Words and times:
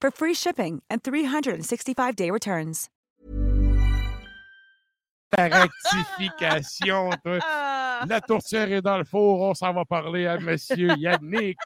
for 0.00 0.10
free 0.10 0.34
shipping 0.34 0.82
and 0.90 1.02
365-day 1.02 2.30
returns. 2.30 2.88
La 5.36 5.48
rectification. 5.48 7.10
toi. 7.22 7.38
La 8.06 8.20
tourtière 8.20 8.72
est 8.72 8.82
dans 8.82 8.96
le 8.96 9.04
four. 9.04 9.40
On 9.42 9.54
s'en 9.54 9.72
va 9.72 9.84
parler 9.84 10.26
à 10.26 10.38
Monsieur 10.38 10.90
Yannick. 10.96 11.58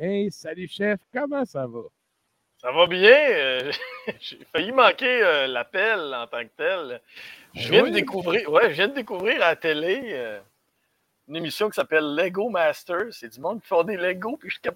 Hey, 0.00 0.30
salut 0.30 0.68
chef, 0.68 1.00
comment 1.12 1.44
ça 1.44 1.66
va? 1.66 1.80
Ça 2.58 2.70
va 2.70 2.86
bien. 2.86 3.10
euh, 3.10 3.72
J'ai 4.20 4.38
failli 4.52 4.70
manquer 4.70 5.22
euh, 5.24 5.46
l'appel 5.48 6.14
en 6.14 6.26
tant 6.28 6.42
que 6.44 6.50
tel. 6.56 7.00
Je 7.54 7.68
viens 7.70 7.82
de 7.82 7.90
découvrir, 7.90 8.48
ouais, 8.50 8.70
je 8.70 8.74
viens 8.74 8.88
de 8.88 8.94
découvrir 8.94 9.36
à 9.36 9.50
la 9.50 9.56
télé 9.56 10.00
euh, 10.12 10.40
une 11.26 11.36
émission 11.36 11.68
qui 11.68 11.74
s'appelle 11.74 12.14
Lego 12.14 12.48
Master. 12.48 13.06
C'est 13.10 13.28
du 13.28 13.40
monde 13.40 13.60
qui 13.60 13.66
font 13.66 13.82
des 13.82 13.96
Lego, 13.96 14.36
puis 14.36 14.50
je. 14.50 14.58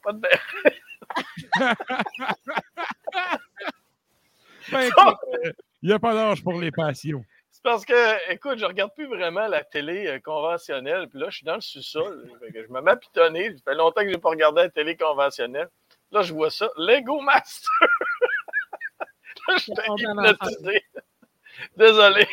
Ben, 4.71 4.81
écoute, 4.89 5.17
euh, 5.45 5.53
il 5.83 5.89
n'y 5.89 5.93
a 5.95 5.99
pas 5.99 6.15
d'âge 6.15 6.43
pour 6.43 6.61
les 6.61 6.71
passions. 6.71 7.25
C'est 7.65 7.71
parce 7.71 7.85
que, 7.85 8.33
écoute, 8.33 8.59
je 8.59 8.65
regarde 8.65 8.93
plus 8.93 9.07
vraiment 9.07 9.47
la 9.47 9.63
télé 9.63 10.09
euh, 10.09 10.19
conventionnelle, 10.19 11.07
puis 11.09 11.21
là, 11.21 11.31
je 11.31 11.37
suis 11.37 11.45
dans 11.45 11.55
le 11.55 11.61
sous-sol. 11.61 12.29
Je 12.55 12.73
me 12.73 12.81
mets 12.81 12.91
à 12.91 12.97
pitonner. 12.97 13.57
Ça 13.57 13.63
fait 13.71 13.77
longtemps 13.77 14.01
que 14.01 14.09
je 14.09 14.15
n'ai 14.15 14.21
pas 14.21 14.31
regardé 14.31 14.63
la 14.63 14.69
télé 14.69 14.97
conventionnelle. 14.97 15.69
Là, 16.11 16.23
je 16.23 16.35
vois 16.35 16.51
ça. 16.51 16.69
Lego 16.77 17.21
Master. 17.21 17.71
là, 19.49 19.55
je 19.57 19.59
suis 19.59 19.73
hypnotisé. 19.97 20.85
Désolé. 21.77 22.27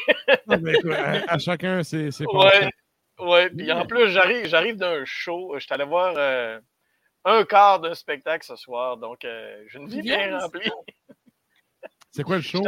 Ben, 0.47 0.67
écoute, 0.67 0.91
à, 0.93 1.33
à 1.33 1.37
chacun, 1.37 1.83
c'est 1.83 2.09
c'est 2.09 2.25
Ouais, 2.25 2.69
ouais. 3.19 3.49
Puis 3.51 3.71
en 3.71 3.85
plus, 3.85 4.09
j'arrive, 4.09 4.47
j'arrive 4.47 4.77
d'un 4.77 5.05
show. 5.05 5.53
Je 5.55 5.59
suis 5.59 5.73
allé 5.73 5.85
voir 5.85 6.15
euh, 6.17 6.59
un 7.25 7.45
quart 7.45 7.79
d'un 7.79 7.93
spectacle 7.93 8.45
ce 8.45 8.55
soir. 8.55 8.97
Donc, 8.97 9.23
euh, 9.25 9.63
j'ai 9.67 9.77
une 9.77 9.89
vie 9.89 10.01
bien 10.01 10.39
remplie. 10.39 10.71
C'est 12.11 12.23
quoi 12.23 12.37
le 12.37 12.41
show? 12.41 12.63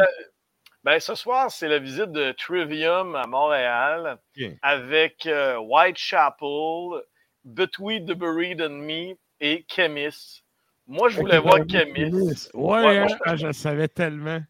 Ben, 0.84 1.00
ce 1.00 1.14
soir, 1.14 1.52
c'est 1.52 1.68
la 1.68 1.78
visite 1.80 2.12
de 2.12 2.32
Trivium 2.32 3.16
à 3.16 3.28
Montréal 3.28 4.18
avec 4.64 5.26
euh, 5.28 5.58
Whitechapel, 5.60 7.04
Between 7.44 8.06
the 8.08 8.14
Buried 8.14 8.62
and 8.62 8.70
Me 8.70 9.16
et 9.40 9.66
Chemis. 9.74 10.44
Moi, 10.88 11.10
je 11.10 11.20
voulais 11.20 11.38
voir 11.38 11.58
Chemis. 11.70 12.12
Ouais, 12.54 12.84
Ouais, 12.84 12.98
hein? 12.98 13.06
moi, 13.08 13.18
Ah, 13.26 13.36
je 13.36 13.52
savais 13.52 13.88
tellement. 13.88 14.42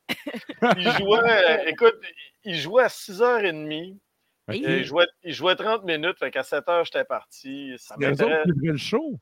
Il 0.77 0.89
jouait, 0.91 1.19
euh, 1.49 1.63
écoute, 1.67 1.95
il 2.45 2.55
jouait 2.55 2.83
à 2.83 2.87
6h30. 2.87 3.97
Ok. 4.47 4.55
Il 4.55 4.83
jouait, 4.85 5.05
il 5.23 5.33
jouait 5.33 5.55
30 5.55 5.83
minutes, 5.83 6.17
fait 6.17 6.31
qu'à 6.31 6.41
7h, 6.41 6.85
j'étais 6.85 7.03
parti. 7.05 7.73
Ça 7.77 7.95
m'intéresse. 7.97 8.45
le 8.45 8.77
show. 8.77 9.19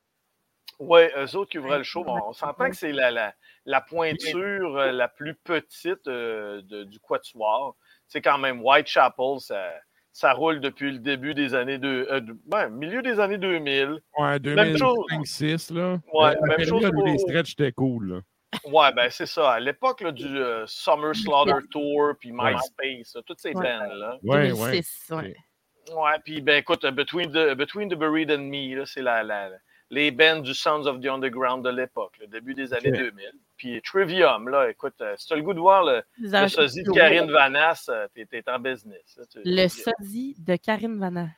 Oui, 0.79 1.01
eux 1.17 1.35
autres 1.35 1.51
qui 1.51 1.59
ouvraient 1.59 1.77
le 1.77 1.83
show. 1.83 2.03
Bon, 2.03 2.17
on 2.27 2.33
s'entend 2.33 2.69
que 2.69 2.75
c'est 2.75 2.91
la, 2.93 3.11
la, 3.11 3.33
la 3.65 3.81
pointure 3.81 4.77
euh, 4.77 4.91
la 4.91 5.07
plus 5.07 5.35
petite 5.35 6.07
euh, 6.07 6.61
de- 6.63 6.83
du 6.85 6.99
quatuor. 6.99 7.75
C'est 8.07 8.21
quand 8.21 8.37
même 8.37 8.61
Whitechapel, 8.63 9.39
ça, 9.39 9.71
ça 10.11 10.33
roule 10.33 10.59
depuis 10.61 10.91
le 10.93 10.99
début 10.99 11.33
des 11.33 11.53
années 11.53 11.77
deux, 11.77 12.07
euh, 12.09 12.21
de- 12.21 12.35
ben, 12.45 12.69
milieu 12.69 13.01
des 13.01 13.19
années 13.19 13.37
2000. 13.37 13.99
Ouais, 14.17 14.39
Même 14.39 14.77
chose. 14.77 14.97
2005-2006, 15.11 15.73
là. 15.73 15.99
Ouais, 16.13 16.35
la 16.41 16.57
même 16.57 16.65
chose 16.67 16.85
où 16.85 17.05
les 17.05 17.11
pour- 17.13 17.19
stretches 17.21 17.51
étaient 17.53 17.71
cool, 17.73 18.09
là. 18.13 18.21
Ouais, 18.65 18.91
ben 18.93 19.09
c'est 19.11 19.27
ça. 19.27 19.51
À 19.51 19.59
l'époque 19.59 20.01
là, 20.01 20.11
du 20.11 20.25
euh, 20.25 20.65
Summer 20.65 21.15
Slaughter 21.15 21.63
Tour 21.69 22.13
puis 22.19 22.31
MySpace, 22.33 23.13
là, 23.15 23.21
toutes 23.25 23.39
ces 23.39 23.49
Ouais. 23.49 23.63
bands-là. 23.63 24.17
Ouais, 24.23 24.51
ouais. 24.51 24.71
2006, 24.71 25.11
ouais. 25.11 25.35
Ouais, 25.93 26.11
puis 26.25 26.41
ben 26.41 26.57
écoute, 26.57 26.83
euh, 26.83 26.89
Between 26.91 27.31
the, 27.31 27.53
Between 27.55 27.89
the 27.89 27.95
Buried 27.95 28.31
and 28.31 28.39
Me, 28.49 28.75
là, 28.75 28.85
c'est 28.87 29.03
la, 29.03 29.23
la, 29.23 29.49
les 29.91 30.11
bands 30.11 30.39
du 30.39 30.53
Sons 30.53 30.85
of 30.85 30.99
the 31.01 31.07
Underground 31.07 31.63
de 31.65 31.69
l'époque, 31.69 32.13
le 32.19 32.27
début 32.27 32.53
des 32.53 32.73
années 32.73 32.89
Ok. 32.91 32.97
2000. 32.97 33.31
Puis 33.57 33.81
Trivium, 33.81 34.47
là, 34.49 34.69
écoute, 34.69 34.93
euh, 35.01 35.15
si 35.17 35.27
tu 35.27 35.33
as 35.33 35.35
le 35.35 35.41
goût 35.41 35.53
de 35.53 35.59
voir 35.59 35.83
le, 35.83 36.03
sosie 36.47 36.83
de 36.83 36.91
Karine 36.91 37.31
Vanasse, 37.31 37.89
euh, 37.89 38.07
t'es, 38.13 38.25
t'es 38.25 38.43
en 38.49 38.59
business. 38.59 39.17
là. 39.17 39.23
Tu- 39.31 39.39
Le 39.43 39.63
tu- 39.67 39.69
sosie 39.81 40.35
de 40.39 40.55
Karine 40.55 40.99
Vanas. 40.99 41.29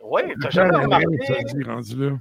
Oui, 0.00 0.22
t'as 0.40 0.50
jamais 0.50 0.76
remarqué, 0.76 1.06
dit, 1.54 1.62
rendu 1.64 1.96
là. 2.10 2.16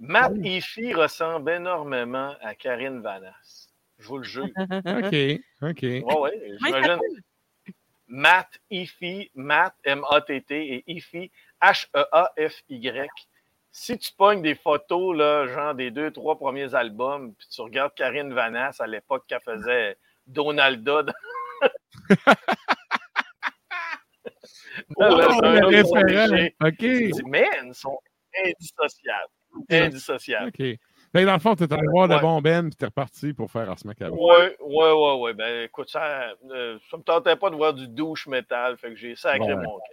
Matt 0.00 0.32
Effie 0.42 0.92
ressemble 0.92 1.52
énormément 1.52 2.34
à 2.42 2.54
Karine 2.56 3.00
Vanasse. 3.00 3.68
Je 4.00 4.08
vous 4.08 4.18
le 4.18 4.24
jure. 4.24 4.48
OK, 4.84 5.40
OK. 5.62 5.84
Comment 6.02 6.26
il 6.26 6.58
j'imagine. 6.64 6.98
Matt 8.08 8.48
Effie, 8.70 9.30
Matt, 9.34 9.74
M-A-T-T, 9.84 10.54
et 10.74 10.84
Effie, 10.88 11.30
H-E-A-F-Y. 11.62 13.08
Si 13.76 13.98
tu 13.98 14.12
pognes 14.16 14.40
des 14.40 14.54
photos, 14.54 15.16
là, 15.16 15.48
genre 15.48 15.74
des 15.74 15.90
deux, 15.90 16.12
trois 16.12 16.38
premiers 16.38 16.72
albums, 16.76 17.34
puis 17.34 17.48
tu 17.48 17.60
regardes 17.60 17.92
Karine 17.94 18.32
Vanasse 18.32 18.80
à 18.80 18.86
l'époque 18.86 19.24
qu'elle 19.26 19.40
faisait 19.40 19.96
Donalda 20.28 21.02
dans- 21.02 21.12
Oh, 24.96 25.02
le- 25.02 25.16
le 25.16 25.60
dans 25.60 25.68
le- 25.70 25.76
référent. 25.76 26.48
Tu 26.60 26.66
OK. 26.66 27.12
dis, 27.12 27.22
Man, 27.28 27.42
ils 27.66 27.74
sont 27.74 27.98
indissociables. 28.44 29.32
Indissociables. 29.70 30.48
OK. 30.48 30.78
Que 31.14 31.24
dans 31.24 31.32
le 31.34 31.38
fond, 31.40 31.54
tu 31.54 31.64
allé 31.64 31.86
voir 31.92 32.08
Ouais. 32.08 32.20
bon 32.20 32.40
Ben, 32.40 32.68
puis 32.68 32.76
t'es 32.76 32.86
reparti 32.86 33.32
pour 33.34 33.50
faire 33.50 33.70
Ars 33.70 33.76
Macabre. 33.84 34.20
Ouais, 34.20 34.56
ouais, 34.60 34.92
ouais, 34.92 35.14
ouais. 35.20 35.34
Ben, 35.34 35.64
écoute, 35.64 35.88
ça, 35.88 36.32
euh, 36.50 36.78
ça 36.90 36.96
me 36.96 37.02
tentait 37.02 37.36
pas 37.36 37.50
de 37.50 37.56
voir 37.56 37.72
du 37.74 37.86
douche 37.88 38.26
métal, 38.26 38.76
fait 38.78 38.90
que 38.90 38.96
j'ai 38.96 39.14
sacré 39.16 39.38
Bon. 39.54 39.62
mon 39.62 39.78
camp. 39.78 39.84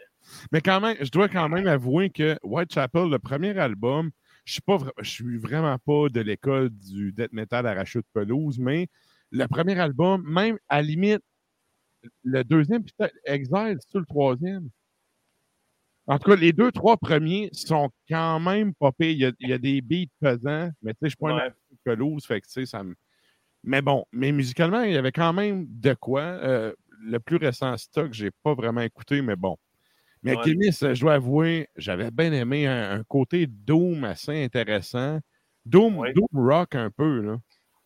Mais 0.52 0.62
quand 0.62 0.82
même, 0.82 0.98
je 1.02 1.10
dois 1.10 1.30
quand 1.30 1.50
même 1.50 1.68
avouer 1.68 2.10
que 2.10 2.38
Whitechapel, 2.44 3.10
le 3.10 3.20
premier 3.20 3.58
album, 3.58 4.12
je 4.46 4.54
suis 4.54 4.62
pas 4.62 4.78
je 5.00 5.10
suis 5.10 5.38
vraiment 5.38 5.78
pas 5.80 6.10
de 6.10 6.20
l'école 6.22 6.70
du 6.70 7.12
death 7.14 7.32
metal 7.34 7.68
arraché 7.68 8.00
de 8.00 8.06
pelouse, 8.14 8.60
mais 8.60 8.88
le 9.32 9.48
premier 9.48 9.80
album, 9.80 10.24
même 10.28 10.58
à 10.68 10.78
la 10.78 10.88
limite, 10.88 11.22
le 12.24 12.44
deuxième, 12.44 12.84
puis 12.84 12.94
Exile, 13.26 13.78
c'est 13.88 14.00
le 14.00 14.06
troisième? 14.06 14.70
En 16.08 16.18
tout 16.18 16.30
cas, 16.32 16.36
les 16.36 16.52
deux, 16.52 16.72
trois 16.72 16.98
premiers 16.98 17.50
sont 17.54 17.90
quand 18.10 18.40
même 18.40 18.74
pas 18.74 18.92
pires. 18.92 19.10
Il 19.12 19.18
y 19.20 19.26
a, 19.26 19.32
il 19.40 19.50
y 19.50 19.54
a 19.54 19.58
des 19.58 19.82
beats 19.82 20.10
pesants, 20.20 20.70
mais 20.82 20.94
tu 20.94 21.00
sais, 21.02 21.06
je 21.06 21.10
suis 21.10 21.18
pas 21.18 21.30
un 21.30 21.36
Ouais. 21.36 21.42
arraché 21.42 21.56
de 21.72 21.78
pelouse, 21.84 22.26
fait 22.26 22.42
que 22.42 22.48
tu 22.48 22.54
sais, 22.54 22.66
ça 22.66 22.84
me. 22.84 22.96
Mais 23.64 23.82
bon, 23.82 24.06
mais 24.12 24.32
musicalement, 24.32 24.82
il 24.84 24.94
y 24.94 24.98
avait 24.98 25.12
quand 25.12 25.34
même 25.34 25.68
de 25.70 25.94
quoi. 25.94 26.22
Euh, 26.22 26.74
le 27.04 27.20
plus 27.20 27.38
récent 27.38 27.78
stock, 27.78 28.14
j'ai 28.14 28.32
pas 28.44 28.54
vraiment 28.56 28.82
écouté, 28.82 29.22
mais 29.22 29.36
bon. 29.36 29.58
Mais 30.24 30.36
Ouais. 30.36 30.44
Kémis, 30.44 30.72
je 30.72 31.00
dois 31.00 31.14
avouer, 31.16 31.70
j'avais 31.76 32.12
bien 32.12 32.32
aimé 32.32 32.68
un, 32.68 33.00
un 33.00 33.04
côté 33.04 33.48
Doom 33.48 34.04
assez 34.04 34.44
intéressant. 34.44 35.20
Doom. 35.66 36.12
Doom 36.14 36.28
rock 36.34 36.76
un 36.76 36.90
peu, 36.90 37.22
là. 37.22 37.38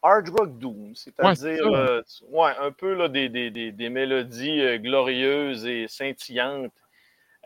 Hard 0.02 0.30
Rock 0.30 0.60
Doom, 0.60 0.94
c'est-à-dire 0.96 1.66
euh, 1.66 2.02
ouais, 2.30 2.52
un 2.62 2.72
peu 2.72 2.94
là, 2.94 3.08
des, 3.10 3.28
des, 3.28 3.50
des, 3.50 3.72
des 3.72 3.90
mélodies 3.90 4.62
euh, 4.62 4.78
glorieuses 4.78 5.66
et 5.66 5.88
scintillantes 5.88 6.72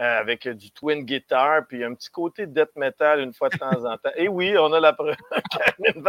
euh, 0.01 0.19
avec 0.19 0.45
euh, 0.45 0.53
du 0.53 0.69
twin 0.71 1.06
guitar, 1.06 1.65
puis 1.68 1.86
un 1.86 1.94
petit 1.94 2.09
côté 2.09 2.47
death 2.47 2.75
metal 2.75 3.21
une 3.21 3.33
fois 3.33 3.47
de 3.47 3.57
temps 3.57 3.86
en 3.86 3.97
temps. 3.97 4.12
Et 4.18 4.27
oui, 4.27 4.57
on 4.57 4.74
a 4.74 4.80
la 4.81 4.91
preuve, 4.91 5.15
Karine. 5.51 6.03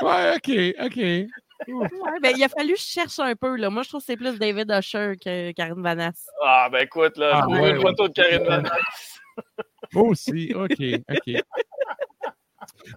Ouais, 0.00 0.34
OK, 0.36 0.86
OK. 0.86 1.28
Ouais, 2.04 2.20
ben, 2.22 2.32
il 2.36 2.44
a 2.44 2.48
fallu 2.48 2.74
que 2.74 2.80
je 2.80 2.84
cherche 2.84 3.18
un 3.18 3.34
peu. 3.34 3.56
Là. 3.56 3.70
Moi, 3.70 3.82
je 3.82 3.88
trouve 3.88 4.00
que 4.00 4.06
c'est 4.06 4.16
plus 4.16 4.38
David 4.38 4.70
Usher 4.70 5.14
que 5.22 5.52
Karine 5.52 5.82
Vanasse. 5.82 6.28
Ah, 6.44 6.68
ben 6.70 6.84
écoute, 6.84 7.16
là, 7.16 7.30
Ah, 7.34 7.36
je 7.36 7.42
trouve 7.42 7.60
ouais, 7.60 7.70
une 7.70 7.76
ouais. 7.78 7.82
photo 7.82 8.08
de 8.08 8.12
Karine 8.12 8.44
Vanasse. 8.44 9.20
Moi 9.92 10.04
aussi, 10.04 10.52
OK, 10.54 10.80
OK. 11.10 11.42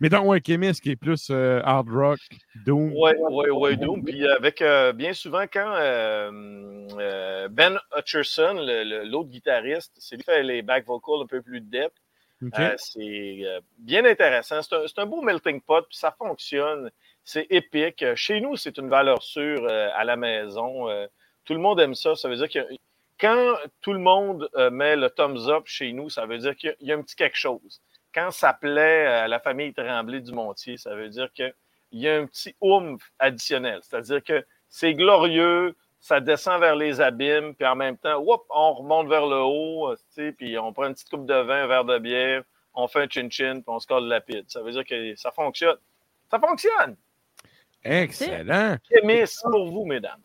Mais 0.01 0.09
donc, 0.09 0.25
ouais, 0.25 0.41
Kémis 0.41 0.73
qui 0.81 0.91
est 0.91 0.95
plus 0.95 1.29
euh, 1.29 1.61
hard 1.63 1.89
rock, 1.89 2.19
Doom. 2.65 2.91
Oui, 2.95 3.11
oui, 3.29 3.45
oui, 3.51 3.77
Doom. 3.77 4.03
Puis 4.03 4.27
avec, 4.27 4.61
euh, 4.61 4.91
bien 4.93 5.13
souvent, 5.13 5.43
quand 5.51 5.75
euh, 5.77 6.87
euh, 6.99 7.47
Ben 7.49 7.79
Hutcherson, 7.97 8.53
l'autre 9.05 9.29
guitariste, 9.29 9.93
c'est 9.97 10.15
lui 10.15 10.23
qui 10.23 10.25
fait 10.25 10.43
les 10.43 10.61
back 10.61 10.85
vocals 10.85 11.21
un 11.23 11.27
peu 11.27 11.41
plus 11.41 11.61
depth. 11.61 11.95
Euh, 12.43 12.75
c'est 12.77 13.39
euh, 13.45 13.59
bien 13.79 14.05
intéressant. 14.05 14.61
C'est 14.61 14.75
un, 14.75 14.87
c'est 14.87 14.99
un 14.99 15.05
beau 15.05 15.21
melting 15.21 15.59
pot, 15.61 15.85
puis 15.89 15.97
ça 15.97 16.13
fonctionne. 16.17 16.91
C'est 17.29 17.45
épique. 17.49 18.03
Euh, 18.03 18.15
Chez 18.15 18.39
nous, 18.39 18.55
c'est 18.55 18.77
une 18.77 18.87
valeur 18.87 19.21
sûre 19.21 19.59
euh, 19.65 19.89
à 19.93 20.05
la 20.05 20.15
maison. 20.15 20.89
Euh, 20.89 21.07
tout 21.43 21.53
le 21.53 21.59
monde 21.59 21.77
aime 21.81 21.93
ça. 21.93 22.15
Ça 22.15 22.29
veut 22.29 22.37
dire 22.37 22.47
que 22.47 22.65
quand 23.19 23.55
tout 23.81 23.91
le 23.91 23.99
monde 23.99 24.49
met 24.71 24.95
le 24.95 25.09
thumbs 25.09 25.49
up 25.49 25.63
chez 25.65 25.91
nous, 25.91 26.09
ça 26.09 26.25
veut 26.25 26.37
dire 26.37 26.55
qu'il 26.55 26.73
y 26.79 26.89
a- 26.93 26.95
un 26.95 27.01
petit 27.01 27.17
quelque 27.17 27.35
chose. 27.35 27.81
Quand 28.15 28.31
ça 28.31 28.53
plaît 28.53 29.07
à 29.07 29.27
la 29.27 29.41
famille 29.41 29.73
Tremblay 29.73 30.21
du 30.21 30.31
Montier, 30.31 30.77
ça 30.77 30.95
veut 30.95 31.09
dire 31.09 31.27
qu'il 31.33 31.53
y 31.91 32.07
a 32.07 32.15
un 32.15 32.25
petit 32.27 32.55
oomph 32.61 33.01
additionnel. 33.19 33.79
C'est-à-dire 33.81 34.23
que 34.23 34.45
c'est 34.69 34.93
glorieux, 34.93 35.75
ça 35.99 36.21
descend 36.21 36.61
vers 36.61 36.77
les 36.77 37.01
abîmes, 37.01 37.55
puis 37.55 37.67
en 37.67 37.75
même 37.75 37.97
temps, 37.97 38.23
on 38.51 38.73
remonte 38.73 39.09
vers 39.09 39.25
le 39.25 39.41
haut, 39.41 39.93
puis 40.37 40.57
on 40.57 40.71
prend 40.71 40.85
une 40.85 40.93
petite 40.93 41.09
coupe 41.09 41.25
de 41.25 41.33
vin, 41.41 41.63
un 41.63 41.67
verre 41.67 41.85
de 41.85 41.97
bière, 41.97 42.43
on 42.73 42.87
fait 42.87 43.01
un 43.01 43.09
chin-chin, 43.09 43.55
puis 43.55 43.65
on 43.67 43.79
se 43.79 43.87
colle 43.87 44.05
la 44.05 44.21
pite. 44.21 44.49
Ça 44.49 44.61
veut 44.61 44.71
dire 44.71 44.85
que 44.85 45.13
ça 45.15 45.31
fonctionne. 45.31 45.77
Ça 46.31 46.39
fonctionne! 46.39 46.95
Excellent. 47.87 48.77
Kémis 48.89 49.25
pour 49.51 49.71
vous, 49.71 49.85
mesdames. 49.85 50.19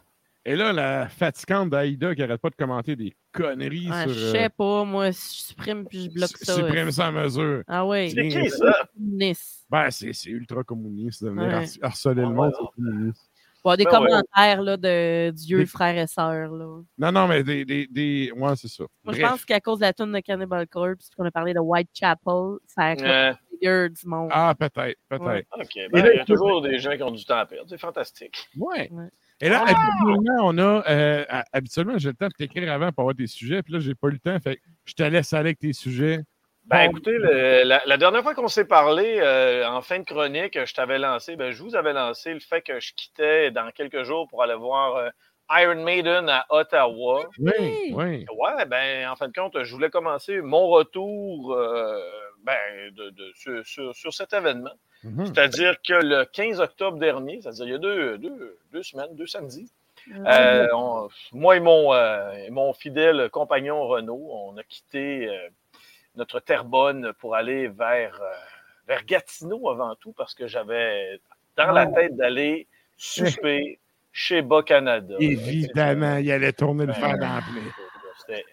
Et 0.44 0.56
là, 0.56 0.73
la 0.73 1.09
fatigante 1.09 1.70
d'Aïda 1.70 2.14
qui 2.17 2.20
n'arrête 2.20 2.41
pas 2.41 2.50
de 2.50 2.56
commenter 2.56 2.97
des 2.97 3.14
conneries 3.32 3.88
Ah, 3.93 4.03
sur. 4.05 4.12
je 4.12 4.25
euh, 4.26 4.32
sais 4.32 4.49
pas, 4.49 4.85
moi, 4.85 5.12
je 5.12 5.17
supprime 5.17 5.87
puis 5.87 6.06
je 6.06 6.11
bloque 6.11 6.37
ça. 6.37 6.55
Supprime 6.56 6.91
ça 6.91 7.06
à 7.06 7.11
mesure. 7.12 7.62
Ah 7.69 7.87
ouais. 7.87 8.11
C'est 8.12 8.26
qui 8.29 8.50
ça? 8.50 8.88
Nice. 8.99 9.64
Ben, 9.70 9.88
c'est 9.93 10.12
c'est 10.12 10.31
ultra 10.31 10.64
communiste 10.64 11.23
de 11.23 11.31
venir 11.31 11.44
Ouais. 11.47 11.55
har- 11.55 11.64
harceler 11.88 12.14
le 12.17 12.23
Ah, 12.23 12.31
monde. 12.31 12.47
ouais. 12.47 12.53
c'est 12.76 12.82
communiste. 12.82 13.29
Bon, 13.65 13.76
des 13.76 13.85
Ben 13.85 13.91
ouais. 13.93 13.97
commentaires 14.08 14.62
là, 14.62 14.76
de 14.76 15.31
Dieu, 15.31 15.58
Des- 15.58 15.67
frères 15.67 15.97
et 15.97 16.08
sœurs. 16.08 16.50
Là. 16.50 16.81
Non, 16.99 17.12
non, 17.12 17.29
mais 17.29 17.44
des. 17.44 17.65
des, 17.65 17.87
des... 17.87 18.32
Ouais, 18.37 18.56
c'est 18.56 18.67
ça. 18.67 18.82
Moi, 19.05 19.15
je 19.15 19.20
pense 19.23 19.44
qu'à 19.44 19.61
cause 19.61 19.79
de 19.79 19.85
la 19.85 19.93
tune 19.93 20.11
de 20.11 20.19
Cannibal 20.19 20.67
Corpse, 20.67 21.08
puis 21.08 21.17
qu'on 21.17 21.25
a 21.25 21.31
parlé 21.31 21.55
de 21.55 21.61
Whitechapel, 21.61 22.56
ça 22.67 22.82
a 22.82 22.97
Euh, 23.00 23.32
trigger 23.62 23.88
du 23.91 24.06
monde. 24.09 24.29
Ah, 24.32 24.55
peut-être, 24.59 24.99
peut-être. 25.09 25.25
Ouais. 25.25 25.47
OK. 25.59 25.79
Ben, 25.93 26.05
là, 26.05 26.12
il 26.12 26.17
y 26.17 26.20
a 26.20 26.25
toujours 26.25 26.61
des 26.62 26.79
gens 26.79 26.97
qui 26.97 27.03
ont 27.03 27.11
du 27.11 27.25
temps 27.25 27.38
à 27.38 27.47
perdre. 27.47 27.67
C'est 27.69 27.79
fantastique. 27.81 28.37
Ouais. 28.56 28.88
Ouais. 28.91 29.09
Et 29.41 29.49
là, 29.49 29.64
Ah! 29.67 29.70
habituellement, 29.70 30.37
on 30.49 30.59
a. 30.59 30.85
euh, 30.91 31.25
habituellement, 31.53 31.99
j'ai 31.99 32.11
le 32.11 32.14
temps 32.14 32.29
de 32.29 32.32
t'écrire 32.32 32.73
avant 32.73 32.93
pour 32.93 33.03
avoir 33.03 33.14
des 33.14 33.26
sujets, 33.26 33.62
puis 33.62 33.73
là, 33.73 33.81
j'ai 33.81 33.94
pas 33.94 34.09
eu 34.09 34.12
le 34.12 34.19
temps. 34.19 34.38
Fait 34.41 34.56
que 34.56 34.61
je 34.85 34.94
te 34.94 35.03
laisse 35.03 35.32
aller 35.32 35.49
avec 35.50 35.59
tes 35.59 35.73
sujets. 35.73 36.20
Ben, 36.64 36.85
Bon. 36.87 36.91
écoutez, 36.93 37.19
le- 37.19 37.64
la, 37.64 37.82
la 37.85 37.97
dernière 37.97 38.23
fois 38.23 38.35
qu'on 38.37 38.47
s'est 38.47 38.67
parlé, 38.67 39.17
euh, 39.19 39.69
en 39.69 39.82
fin 39.82 39.99
de 39.99 40.05
chronique, 40.05 40.56
je 40.65 40.73
t'avais 40.75 40.99
lancé, 41.00 41.35
ben, 41.35 41.50
je 41.50 41.61
vous 41.61 41.75
avais 41.75 41.93
lancé 41.93 42.32
le 42.35 42.38
fait 42.41 42.62
que 42.62 42.79
je 42.79 42.93
quittais 42.94 43.50
dans 43.50 43.69
quelques 43.73 44.05
jours 44.05 44.29
pour 44.29 44.44
aller 44.44 44.55
voir 44.55 44.94
euh, 44.94 45.08
Iron 45.50 45.82
Maiden 45.82 46.29
à 46.29 46.47
Ottawa. 46.50 47.29
Oui, 47.41 47.50
Oui. 47.58 47.93
oui. 47.97 48.26
Ouais, 48.38 48.65
ben, 48.67 49.08
en 49.08 49.17
fin 49.17 49.26
de 49.26 49.32
compte, 49.32 49.61
je 49.65 49.73
voulais 49.73 49.91
commencer 49.91 50.41
mon 50.41 50.69
retour 50.69 51.53
euh, 51.53 51.99
ben, 52.44 52.56
de, 52.93 53.11
de- 53.11 53.33
sur, 53.35 53.67
sur- 53.67 53.94
sur 53.94 54.12
cet 54.12 54.33
événement. 54.33 54.73
Mhm. 55.05 55.27
C'est-à-dire 55.27 55.77
que 55.83 55.94
le 55.94 56.25
15 56.25 56.61
octobre 56.61 56.99
dernier, 56.99 57.41
c'est-à-dire 57.43 57.65
il 57.67 57.71
y 57.73 57.75
a 57.75 57.79
deux, 57.79 58.19
deux, 58.19 58.59
deux 58.73 58.83
semaines, 58.83 59.15
deux 59.17 59.27
samedis, 59.27 59.71
Ah, 60.25 60.39
euh, 60.65 60.69
on- 60.75 61.09
moi 61.33 61.56
et 61.56 61.61
mon, 61.61 61.93
euh, 61.94 62.33
et 62.33 62.50
mon 62.50 62.73
fidèle 62.73 63.29
compagnon 63.31 63.87
Renaud, 63.87 64.29
on 64.33 64.56
a 64.56 64.62
quitté 64.65 65.29
euh, 65.29 65.49
notre 66.17 66.41
Terrebonne 66.41 67.12
pour 67.21 67.35
aller 67.35 67.69
vers, 67.69 68.21
euh, 68.21 68.33
vers 68.89 69.05
Gatineau 69.05 69.69
avant 69.71 69.94
tout 69.97 70.12
parce 70.12 70.35
que 70.35 70.47
j'avais 70.47 71.21
dans 71.56 71.71
la 71.73 71.87
tête 71.87 72.17
d'aller 72.17 72.67
souper 72.97 73.79
chez 74.12 74.43
Bas 74.43 74.62
Canada. 74.62 75.15
Évidemment, 75.19 76.17
il 76.17 76.31
allait 76.31 76.53
tourner 76.53 76.87
le 76.87 76.93
fer 76.93 77.17
dans 77.19 77.35
la 77.35 77.41
plaie. 77.41 77.71
C'était- 78.21 78.44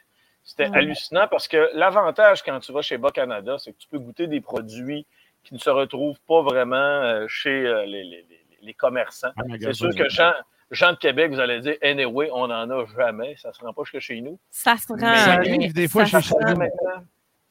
C'était 0.50 0.76
hallucinant 0.76 1.28
parce 1.30 1.48
que 1.48 1.70
l'avantage 1.76 2.42
quand 2.44 2.60
tu 2.60 2.72
vas 2.74 2.82
chez 2.82 2.98
Bas 2.98 3.12
Canada, 3.12 3.58
c'est 3.60 3.72
que 3.72 3.78
tu 3.78 3.88
peux 3.88 4.00
goûter 4.00 4.26
des 4.28 4.42
produits 4.42 5.06
qui 5.44 5.54
ne 5.54 5.60
se 5.60 5.70
retrouvent 5.70 6.20
pas 6.28 6.42
vraiment 6.42 6.76
euh, 6.76 7.28
chez 7.28 7.50
euh, 7.68 7.86
les, 7.86 8.04
les- 8.04 8.26
les- 8.30 8.46
les 8.62 8.74
commerçants. 8.74 9.30
C'est 9.62 9.74
sûr 9.74 9.96
que 9.96 10.10
Jean, 10.10 10.34
Jean 10.72 10.92
de 10.94 10.98
Québec, 10.98 11.32
vous 11.32 11.40
allez 11.40 11.60
dire, 11.62 11.76
anyway, 11.82 12.30
on 12.34 12.48
n'en 12.48 12.70
a 12.70 12.86
jamais. 12.98 13.36
Ça 13.38 13.50
ne 13.50 13.54
se 13.54 13.62
rend 13.62 13.72
pas 13.74 13.84
jusque 13.84 14.00
chez 14.00 14.22
nous. 14.22 14.38
Ça 14.50 14.76
se 14.76 14.88
rend. 14.92 14.98
Ça 15.00 15.34
arrive 15.34 15.72
des 15.74 15.88
fois 15.88 16.06
ça 16.06 16.20
chez. 16.20 16.30
Chaloux. 16.30 16.58
Maintenant, 16.58 17.04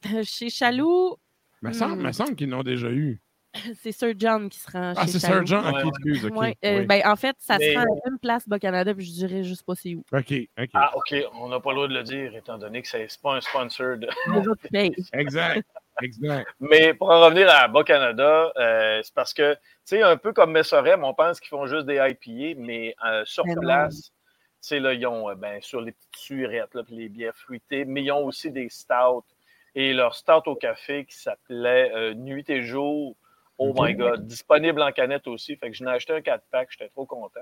Chez 0.23 0.49
Chaloux, 0.49 1.15
Me 1.61 1.71
semble, 1.73 2.01
Hmm. 2.01 2.05
me 2.05 2.11
semble 2.11 2.35
qu'ils 2.35 2.49
l'ont 2.49 2.63
déjà 2.63 2.89
eu. 2.89 3.19
c'est 3.81 3.91
Sir 3.91 4.13
John 4.17 4.49
qui 4.49 4.59
se 4.59 4.69
rend 4.71 4.93
Ah, 4.95 5.05
chez 5.05 5.13
c'est. 5.13 5.19
Sergent? 5.19 5.59
Ok, 5.59 5.65
Ouais, 5.75 5.81
ouais. 5.83 5.87
excuse. 5.89 6.25
Ouais, 6.25 6.57
euh, 6.65 6.79
oui. 6.81 6.85
ben, 6.85 7.01
en 7.05 7.15
fait, 7.15 7.35
ça 7.39 7.57
Mais- 7.57 7.73
se 7.73 7.77
rend 7.77 7.83
à 7.83 8.09
une 8.09 8.19
place 8.19 8.47
Bas-Canada, 8.47 8.93
puis 8.93 9.05
je 9.05 9.11
dirais 9.11 9.43
juste 9.43 9.65
pas 9.65 9.73
c'est 9.75 9.95
où. 9.95 10.03
OK, 10.13 10.33
OK. 10.59 10.69
Ah, 10.73 10.91
OK, 10.95 11.15
on 11.33 11.49
n'a 11.49 11.59
pas 11.59 11.69
le 11.71 11.75
droit 11.75 11.87
de 11.87 11.93
le 11.93 12.03
dire, 12.03 12.35
étant 12.35 12.57
donné 12.57 12.81
que 12.81 12.87
ce 12.87 12.97
n'est 12.97 13.07
pas 13.21 13.35
un 13.35 13.41
sponsor. 13.41 13.97
de-. 13.97 14.07
Exact, 15.13 15.65
exact. 16.01 16.47
Mais 16.59 16.93
pour 16.93 17.09
en 17.09 17.21
revenir 17.25 17.49
à 17.49 17.67
Bas-Canada, 17.67 18.51
euh, 18.57 19.01
c'est 19.03 19.13
parce 19.13 19.33
que, 19.33 19.53
tu 19.55 19.59
sais, 19.85 20.01
un 20.03 20.15
peu 20.17 20.31
comme 20.33 20.51
Messorem, 20.51 21.03
on 21.03 21.13
pense 21.13 21.39
qu'ils 21.39 21.49
font 21.49 21.65
juste 21.67 21.85
des 21.87 21.95
IPA, 21.97 22.59
mais 22.59 22.95
euh, 23.05 23.23
sur 23.25 23.45
Mais 23.45 23.55
non. 23.55 23.61
place, 23.61 23.95
tu 24.01 24.11
sais, 24.61 24.79
là, 24.79 24.93
ils 24.93 25.05
ont, 25.07 25.29
euh, 25.29 25.35
ben, 25.35 25.61
sur 25.61 25.81
les 25.81 25.91
petites 25.91 26.15
surettes, 26.17 26.73
là, 26.75 26.83
puis 26.83 26.95
les 26.95 27.09
bières 27.09 27.35
fruitées, 27.35 27.85
mais 27.85 28.03
ils 28.03 28.11
ont 28.11 28.23
aussi 28.25 28.51
des 28.51 28.69
stouts. 28.69 29.23
Et 29.75 29.93
leur 29.93 30.15
stout 30.15 30.47
au 30.47 30.55
café 30.55 31.05
qui 31.05 31.15
s'appelait 31.15 31.91
euh, 31.93 32.13
Nuit 32.15 32.49
et 32.49 32.63
jour. 32.63 33.15
Oh 33.61 33.73
my 33.77 33.93
God, 33.93 34.25
disponible 34.25 34.81
en 34.81 34.91
canette 34.91 35.27
aussi. 35.27 35.55
Fait 35.57 35.69
que 35.69 35.75
je 35.75 35.83
n'ai 35.83 35.91
acheté 35.91 36.13
un 36.13 36.19
4-pack, 36.19 36.69
j'étais 36.71 36.87
trop 36.89 37.05
content. 37.05 37.41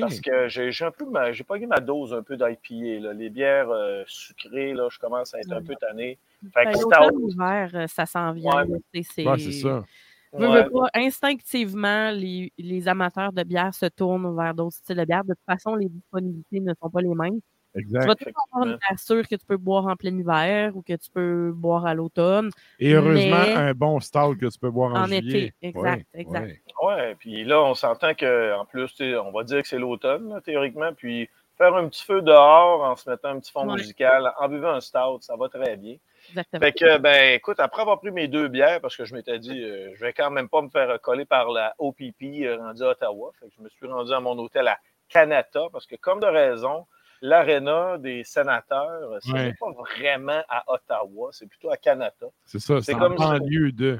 Parce 0.00 0.20
que 0.20 0.48
j'ai 0.48 0.84
un 0.84 0.90
peu 0.90 1.04
ma- 1.04 1.32
j'ai 1.32 1.44
pas 1.44 1.56
eu 1.58 1.66
ma 1.66 1.80
dose 1.80 2.14
un 2.14 2.22
peu 2.22 2.36
d'IPA. 2.36 3.12
Les 3.12 3.28
bières 3.30 3.68
euh, 3.70 4.02
sucrées, 4.06 4.72
là, 4.72 4.88
je 4.90 4.98
commence 4.98 5.34
à 5.34 5.40
être 5.40 5.52
un 5.52 5.62
peu 5.62 5.74
tanné. 5.76 6.18
Fait 6.54 6.64
Ben, 6.64 6.72
que 6.72 6.78
L'automne, 6.78 7.08
stout, 7.10 7.28
l'hiver, 7.28 7.70
euh, 7.74 7.86
ça 7.86 8.06
s'en 8.06 8.32
vient. 8.32 8.64
Ouais. 8.66 8.80
c'est 9.02 9.26
Ouais, 9.26 9.38
ça. 9.38 9.84
Veux, 10.32 10.48
ouais. 10.48 10.62
veux 10.64 10.70
pas, 10.70 10.88
instinctivement, 10.94 12.10
les, 12.10 12.52
les 12.58 12.88
amateurs 12.88 13.32
de 13.32 13.42
bière 13.42 13.72
se 13.74 13.86
tournent 13.86 14.34
vers 14.36 14.54
d'autres 14.54 14.76
styles 14.76 14.96
de 14.96 15.04
bière. 15.04 15.24
De 15.24 15.34
toute 15.34 15.44
façon, 15.46 15.74
les 15.76 15.88
disponibilités 15.88 16.60
ne 16.60 16.72
sont 16.80 16.90
pas 16.90 17.00
les 17.02 17.14
mêmes. 17.14 17.40
Tu 17.74 17.80
Exact. 17.80 18.06
vas 18.06 18.14
toujours 18.14 18.46
avoir 18.52 18.66
une 18.68 18.76
bière 18.76 18.98
sûre 18.98 19.26
que 19.28 19.34
tu 19.34 19.44
peux 19.46 19.56
boire 19.56 19.86
en 19.86 19.96
plein 19.96 20.16
hiver 20.16 20.76
ou 20.76 20.82
que 20.82 20.92
tu 20.92 21.10
peux 21.10 21.50
boire 21.52 21.86
à 21.86 21.94
l'automne, 21.94 22.50
Et 22.78 22.92
heureusement, 22.92 23.36
mais- 23.46 23.52
un 23.54 23.74
bon 23.74 23.98
stout 23.98 24.36
que 24.40 24.46
tu 24.46 24.58
peux 24.60 24.70
boire 24.70 24.94
en, 24.94 25.02
en 25.02 25.06
juillet. 25.06 25.46
été. 25.46 25.54
Exact, 25.62 25.82
Ouais, 26.14 26.20
exact. 26.20 26.46
ouais. 26.46 26.60
Ouais, 26.86 27.14
puis 27.18 27.42
là, 27.44 27.60
on 27.62 27.74
s'entend 27.74 28.14
qu'en 28.14 28.64
plus, 28.70 28.94
tu 28.94 29.16
on 29.16 29.32
va 29.32 29.42
dire 29.42 29.62
que 29.62 29.66
c'est 29.68 29.78
l'automne, 29.78 30.28
là, 30.34 30.40
théoriquement, 30.40 30.92
puis 30.94 31.28
faire 31.58 31.74
un 31.74 31.88
petit 31.88 32.04
feu 32.04 32.22
dehors 32.22 32.82
en 32.84 32.94
se 32.94 33.08
mettant 33.10 33.30
un 33.30 33.40
petit 33.40 33.50
fond 33.50 33.66
Ouais. 33.68 33.74
musical, 33.76 34.32
en 34.38 34.48
buvant 34.48 34.70
un 34.74 34.80
stout, 34.80 35.18
ça 35.22 35.34
va 35.36 35.48
très 35.48 35.76
bien. 35.76 35.96
Exactement. 36.28 36.60
Fait 36.60 36.72
que, 36.72 36.98
ben, 36.98 37.34
écoute, 37.34 37.58
après 37.58 37.82
avoir 37.82 37.98
pris 38.00 38.10
mes 38.12 38.28
deux 38.28 38.46
bières, 38.48 38.80
parce 38.80 38.96
que 38.96 39.04
je 39.04 39.14
m'étais 39.14 39.38
dit, 39.40 39.62
euh, 39.64 39.90
je 39.94 40.00
vais 40.00 40.12
quand 40.12 40.30
même 40.30 40.48
pas 40.48 40.62
me 40.62 40.68
faire 40.68 41.00
coller 41.00 41.24
par 41.24 41.50
la 41.50 41.74
OPP 41.78 42.44
euh, 42.44 42.56
rendue 42.58 42.82
à 42.84 42.90
Ottawa, 42.90 43.32
fait 43.40 43.46
que 43.46 43.52
je 43.58 43.62
me 43.62 43.68
suis 43.68 43.86
rendu 43.88 44.12
à 44.12 44.20
mon 44.20 44.38
hôtel 44.38 44.68
à 44.68 44.78
Canada, 45.08 45.62
parce 45.72 45.86
que, 45.86 45.96
comme 45.96 46.20
de 46.20 46.26
raison, 46.26 46.86
l'aréna 47.28 47.96
des 47.98 48.22
sénateurs, 48.22 49.16
c'est 49.22 49.32
Ouais. 49.32 49.54
pas 49.58 49.70
vraiment 49.72 50.42
à 50.48 50.62
Ottawa, 50.72 51.30
c'est 51.32 51.46
plutôt 51.46 51.70
à 51.70 51.76
Canada. 51.78 52.26
C'est 52.44 52.58
ça, 52.58 52.80
C'est 52.82 52.94
en 52.94 52.98
comme 52.98 53.16
banlieue 53.16 53.72
de. 53.72 53.98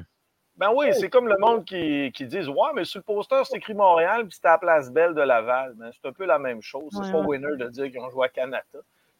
Ben 0.57 0.71
oui, 0.73 0.93
c'est 0.93 1.09
comme 1.09 1.27
le 1.27 1.37
monde 1.39 1.65
qui, 1.65 2.11
qui 2.13 2.25
disent 2.27 2.47
Ouais, 2.47 2.69
mais 2.75 2.85
sur 2.85 2.99
le 2.99 3.03
poster, 3.03 3.41
c'est 3.45 3.57
écrit 3.57 3.73
Montréal, 3.73 4.21
puis 4.27 4.35
c'était 4.35 4.47
à 4.49 4.51
la 4.51 4.57
place 4.59 4.91
Belle 4.91 5.13
de 5.15 5.21
Laval. 5.21 5.73
Ben, 5.75 5.89
c'est 5.91 6.07
un 6.07 6.13
peu 6.13 6.25
la 6.25 6.37
même 6.39 6.61
chose. 6.61 6.89
C'est 6.91 6.99
Ouais, 6.99 7.11
pas 7.11 7.17
ouais. 7.19 7.37
winner 7.39 7.57
de 7.57 7.67
dire 7.67 7.85
qu'ils 7.91 7.99
ont 7.99 8.09
joué 8.11 8.25
à 8.27 8.29
Canada. 8.29 8.61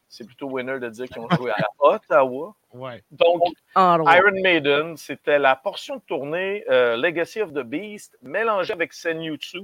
C'est 0.08 0.24
plutôt 0.24 0.48
winner 0.48 0.78
de 0.78 0.88
dire 0.88 1.06
qu'ils 1.08 1.20
ont 1.20 1.28
joué 1.30 1.50
à 1.50 1.56
Ottawa. 1.80 2.54
Ouais. 2.72 3.02
Donc. 3.10 3.42
Iron 3.76 4.40
Maiden, 4.40 4.96
c'était 4.96 5.38
la 5.40 5.56
portion 5.56 5.96
de 5.96 6.02
tournée 6.02 6.64
euh, 6.70 6.96
Legacy 6.96 7.42
of 7.42 7.52
the 7.52 7.62
Beast 7.64 8.16
mélangée 8.22 8.72
avec 8.72 8.92
Senjutsu. 8.92 9.62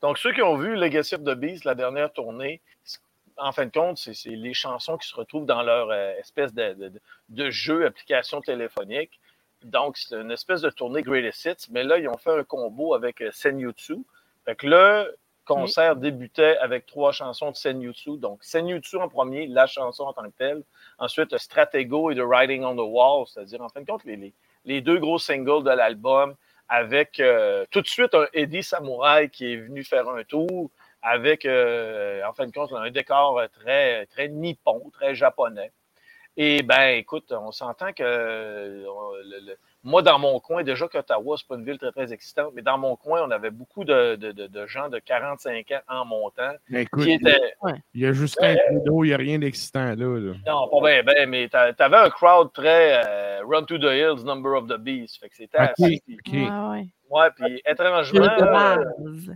Donc, 0.00 0.16
ceux 0.18 0.32
qui 0.32 0.42
ont 0.42 0.56
vu 0.56 0.76
Legacy 0.76 1.16
of 1.16 1.24
the 1.24 1.34
Beast, 1.34 1.64
la 1.64 1.74
dernière 1.74 2.12
tournée, 2.12 2.60
en 3.38 3.52
fin 3.52 3.66
de 3.66 3.70
compte, 3.70 3.98
c'est 3.98 4.30
les 4.30 4.54
chansons 4.54 4.96
qui 4.96 5.08
se 5.08 5.14
retrouvent 5.14 5.46
dans 5.46 5.62
leur 5.62 5.90
euh, 5.90 6.12
espèce 6.18 6.52
de, 6.54 6.72
de- 6.74 6.88
de- 6.88 7.00
de 7.28 7.50
jeu, 7.50 7.86
application 7.86 8.40
téléphonique. 8.40 9.20
Donc, 9.64 9.96
c'est 9.96 10.14
une 10.16 10.30
espèce 10.30 10.60
de 10.60 10.70
tournée 10.70 11.02
Greatest 11.02 11.44
Hits, 11.44 11.70
mais 11.70 11.84
là, 11.84 11.98
ils 11.98 12.08
ont 12.08 12.16
fait 12.18 12.38
un 12.38 12.44
combo 12.44 12.94
avec 12.94 13.20
euh, 13.20 13.30
Senjutsu. 13.32 13.96
Fait 14.44 14.54
que 14.56 14.66
le 14.66 15.16
concert 15.44 15.96
débutait 15.96 16.56
avec 16.58 16.86
trois 16.86 17.12
chansons 17.12 17.50
de 17.52 17.56
Senjutsu. 17.56 18.16
Donc, 18.18 18.42
Senjutsu 18.42 18.96
en 18.96 19.08
premier, 19.08 19.46
la 19.46 19.66
chanson 19.66 20.04
en 20.04 20.12
tant 20.12 20.24
que 20.24 20.36
telle. 20.36 20.62
Ensuite, 20.98 21.36
Stratego 21.38 22.10
et 22.10 22.16
The 22.16 22.20
Writing 22.20 22.64
on 22.64 22.74
the 22.74 22.80
Wall, 22.88 23.26
c'est-à-dire, 23.26 23.60
en 23.62 23.68
fin 23.68 23.80
de 23.80 23.86
compte, 23.86 24.04
les, 24.04 24.16
les- 24.16 24.34
les 24.64 24.80
deux 24.80 24.98
gros 24.98 25.18
singles 25.18 25.62
de 25.62 25.70
l'album 25.70 26.34
avec 26.68 27.20
euh, 27.20 27.64
tout 27.70 27.80
de 27.80 27.86
suite 27.86 28.12
un 28.14 28.26
Eddie 28.32 28.64
Samouraï 28.64 29.30
qui 29.30 29.52
est 29.52 29.56
venu 29.56 29.84
faire 29.84 30.08
un 30.08 30.24
tour 30.24 30.70
avec, 31.06 31.44
euh, 31.44 32.20
en 32.28 32.32
fin 32.32 32.46
de 32.46 32.52
compte, 32.52 32.72
un 32.72 32.90
décor 32.90 33.40
très, 33.52 34.06
très 34.06 34.28
nippon, 34.28 34.90
très 34.92 35.14
japonais. 35.14 35.70
Et 36.36 36.62
ben, 36.62 36.88
écoute, 36.98 37.32
on 37.32 37.50
s'entend 37.52 37.92
que 37.94 38.02
le, 38.02 39.46
le, 39.46 39.56
moi, 39.84 40.02
dans 40.02 40.18
mon 40.18 40.38
coin, 40.40 40.64
déjà 40.64 40.86
qu'Ottawa, 40.88 41.36
c'est 41.38 41.46
pas 41.48 41.54
une 41.54 41.64
ville 41.64 41.78
très, 41.78 41.92
très 41.92 42.12
existante, 42.12 42.52
mais 42.54 42.60
dans 42.60 42.76
mon 42.76 42.96
coin, 42.96 43.22
on 43.26 43.30
avait 43.30 43.50
beaucoup 43.50 43.84
de, 43.84 44.16
de, 44.16 44.32
de, 44.32 44.46
de 44.48 44.66
gens 44.66 44.88
de 44.90 44.98
45 44.98 45.70
ans 45.70 45.80
en 45.88 46.04
montant. 46.04 46.52
Mais 46.68 46.82
écoute, 46.82 47.04
qui 47.04 47.12
étaient, 47.12 47.54
il 47.94 48.00
y 48.02 48.06
a 48.06 48.12
juste 48.12 48.36
un 48.42 48.56
d'eau, 48.84 49.04
il 49.04 49.08
n'y 49.08 49.14
a 49.14 49.16
rien 49.16 49.38
d'excitant 49.38 49.84
là, 49.84 49.94
là, 49.94 50.34
Non, 50.46 50.68
pas 50.68 50.86
bien, 50.90 51.02
ben, 51.04 51.30
mais 51.30 51.48
tu 51.48 51.56
avais 51.56 51.96
un 51.96 52.10
crowd 52.10 52.52
très 52.52 53.00
euh, 53.06 53.40
Run 53.46 53.62
to 53.62 53.78
the 53.78 53.84
Hills, 53.84 54.24
Number 54.24 54.52
of 54.60 54.66
the 54.66 54.76
Beast. 54.76 55.18
Fait 55.20 55.28
que 55.30 55.36
c'était 55.36 55.58
Ok, 55.58 55.70
assez. 55.78 56.02
ok. 56.10 56.32
Ouais, 56.32 56.50
ouais. 56.50 56.86
Ouais, 57.08 57.30
puis 57.36 57.62
étrangement, 57.64 58.20
De 58.20 58.44
base. 58.44 59.30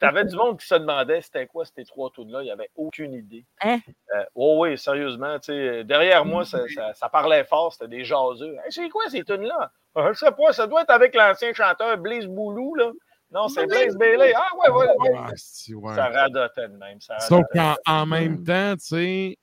T'avais 0.00 0.24
du 0.24 0.34
monde 0.34 0.58
qui 0.58 0.66
se 0.66 0.74
demandait 0.74 1.20
c'était 1.20 1.46
quoi 1.46 1.64
ces 1.64 1.84
trois 1.84 2.10
tunes-là. 2.10 2.40
Il 2.42 2.46
n'y 2.46 2.50
avait 2.50 2.70
aucune 2.74 3.12
idée. 3.14 3.44
Hein? 3.62 3.78
Euh, 4.16 4.24
oh 4.34 4.56
oui, 4.64 4.76
sérieusement, 4.76 5.38
tu 5.38 5.52
sais, 5.52 5.84
derrière 5.84 6.24
moi, 6.24 6.44
ça, 6.44 6.58
ça- 6.74 6.92
ça 6.94 7.08
parlait 7.08 7.44
fort, 7.44 7.72
c'était 7.72 7.88
des 7.88 8.04
jaseux. 8.04 8.54
Hey, 8.64 8.70
c'est 8.72 8.88
quoi 8.88 9.02
ces 9.08 9.22
tunes-là? 9.22 9.70
Ah, 9.94 10.08
Je 10.12 10.18
sais 10.18 10.32
pas, 10.32 10.52
ça 10.52 10.66
doit 10.66 10.82
être 10.82 10.90
avec 10.90 11.14
l'ancien 11.14 11.52
chanteur 11.52 11.96
Blaze 11.98 12.26
Boulou, 12.26 12.74
là. 12.74 12.90
Non, 13.32 13.46
c'est 13.48 13.64
Blaze 13.66 13.96
Bailey. 13.96 14.32
Ah 14.34 14.48
ouais, 14.56 14.70
ouais, 14.70 14.86
ouais. 14.98 15.10
Ah, 15.16 15.30
c'est- 15.36 15.74
ouais. 15.74 15.94
Ça 15.94 16.08
radotait 16.08 16.68
de 16.68 16.76
même. 16.76 17.00
Ça 17.00 17.18
Sauf 17.20 17.44
qu'en 17.52 17.76
en 17.86 18.04
même 18.06 18.42
temps, 18.42 18.72
tu 18.74 18.84
sais, 18.86 19.38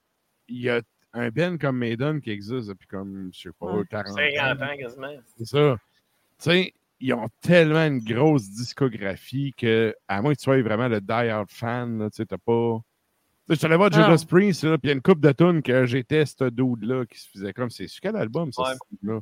il 0.50 0.62
y 0.62 0.70
a 0.70 0.82
un 1.14 1.30
Ben 1.30 1.58
comme 1.58 1.78
Maiden 1.78 2.20
qui 2.22 2.32
existe 2.32 2.68
depuis 2.68 2.88
comme, 2.88 3.30
je 3.34 3.42
sais 3.44 3.50
pas, 3.58 3.68
Ouais. 3.68 3.84
40 3.90 4.14
50 4.14 4.62
ans. 4.62 4.66
ans 4.66 4.78
quasiment. 4.78 5.14
C'est 5.38 5.46
ça. 5.46 5.76
Tu 6.40 6.52
sais, 6.52 6.74
ils 7.00 7.14
ont 7.14 7.30
tellement 7.42 7.86
une 7.86 8.00
grosse 8.00 8.50
discographie 8.50 9.54
que, 9.56 9.96
à 10.08 10.22
moins 10.22 10.34
que 10.34 10.40
tu 10.40 10.44
sois 10.44 10.62
vraiment 10.62 10.88
le 10.88 11.00
die-hard 11.02 11.50
fan, 11.50 12.10
tu 12.12 12.18
sais, 12.18 12.26
t'as 12.26 12.38
pas. 12.38 12.80
Je 13.50 13.56
suis 13.56 13.66
allé 13.66 13.78
voir. 13.78 13.92
Judas 13.92 14.26
Priest, 14.28 14.62
puis 14.62 14.80
il 14.84 14.88
y 14.88 14.90
a 14.90 14.94
une 14.94 15.02
coupe 15.02 15.22
de 15.22 15.32
tunes 15.32 15.62
que 15.62 15.86
j'étais 15.86 16.26
ce 16.26 16.50
dude-là 16.50 17.06
qui 17.06 17.20
se 17.20 17.30
faisait 17.30 17.54
comme. 17.54 17.70
C'est 17.70 17.88
sur 17.88 18.02
quel 18.02 18.16
album, 18.16 18.52
ça, 18.52 18.64
Ouais. 18.64 18.74
ce 18.74 19.08
là 19.08 19.22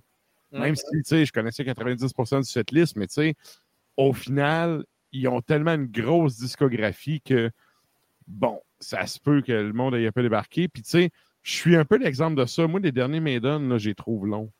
Mm. 0.51 0.60
Même 0.60 0.75
si, 0.75 0.86
tu 0.86 1.01
sais, 1.03 1.25
je 1.25 1.32
connaissais 1.34 1.63
90% 1.63 2.39
du 2.39 2.50
setlist, 2.50 2.96
mais 2.96 3.08
tu 3.08 3.15
sais, 3.15 3.36
au 3.98 4.13
final, 4.13 4.86
ils 5.12 5.27
ont 5.27 5.41
tellement 5.41 5.74
une 5.74 5.88
grosse 5.88 6.38
discographie 6.38 7.22
que, 7.22 7.51
bon, 8.27 8.62
ça 8.79 9.05
se 9.08 9.20
peut 9.20 9.41
que 9.41 9.51
le 9.51 9.74
monde 9.74 9.96
ait 9.96 10.08
un 10.08 10.12
peu 10.12 10.24
débarqué. 10.24 10.67
Puis, 10.67 10.84
tu 10.84 10.89
sais, 10.89 11.10
je 11.44 11.51
suis 11.51 11.75
un 11.75 11.86
peu 11.86 11.98
l'exemple 11.98 12.36
de 12.39 12.46
ça. 12.46 12.67
Moi, 12.67 12.79
les 12.79 12.91
derniers 12.91 13.20
Maiden, 13.20 13.70
là, 13.70 13.77
j'ai 13.77 13.96
trouve 13.96 14.27
long. 14.27 14.51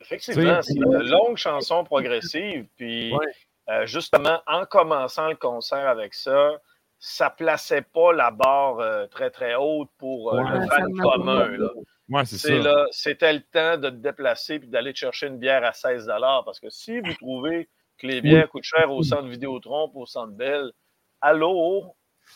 Effectivement, 0.00 0.60
c'est 0.62 0.74
une 0.74 1.08
longue 1.08 1.36
chanson 1.36 1.84
progressive. 1.84 2.66
Puis, 2.76 3.12
Ouais. 3.14 3.26
euh, 3.70 3.86
justement, 3.86 4.40
en 4.46 4.64
commençant 4.64 5.28
le 5.28 5.36
concert 5.36 5.86
avec 5.88 6.14
ça, 6.14 6.52
ça 6.98 7.30
plaçait 7.30 7.82
pas 7.82 8.12
la 8.12 8.30
barre 8.30 8.80
euh, 8.80 9.06
très, 9.06 9.30
très 9.30 9.54
haute 9.54 9.88
pour 9.98 10.34
euh, 10.34 10.42
Ouais. 10.42 10.58
le 10.58 10.66
fan 10.66 10.92
commun. 10.98 11.46
là. 11.48 11.68
Ouais, 12.08 12.24
c'est 12.24 12.38
ça. 12.38 12.48
C'est 12.48 12.58
là, 12.58 12.86
c'était 12.90 13.32
le 13.34 13.42
temps 13.42 13.76
de 13.76 13.90
te 13.90 13.94
déplacer 13.96 14.54
et 14.54 14.58
d'aller 14.60 14.92
te 14.92 14.98
chercher 14.98 15.26
une 15.26 15.38
bière 15.38 15.62
à 15.64 15.72
16 15.72 16.06
Parce 16.44 16.58
que 16.58 16.70
si 16.70 17.00
vous 17.00 17.12
trouvez 17.14 17.68
que 17.98 18.06
les 18.06 18.20
bières 18.20 18.48
coûtent 18.48 18.64
cher 18.64 18.90
au 18.90 19.02
centre 19.02 19.28
Vidéotron, 19.28 19.90
au 19.94 20.06
centre 20.06 20.32
Bell, 20.32 20.72
allô, 21.20 21.94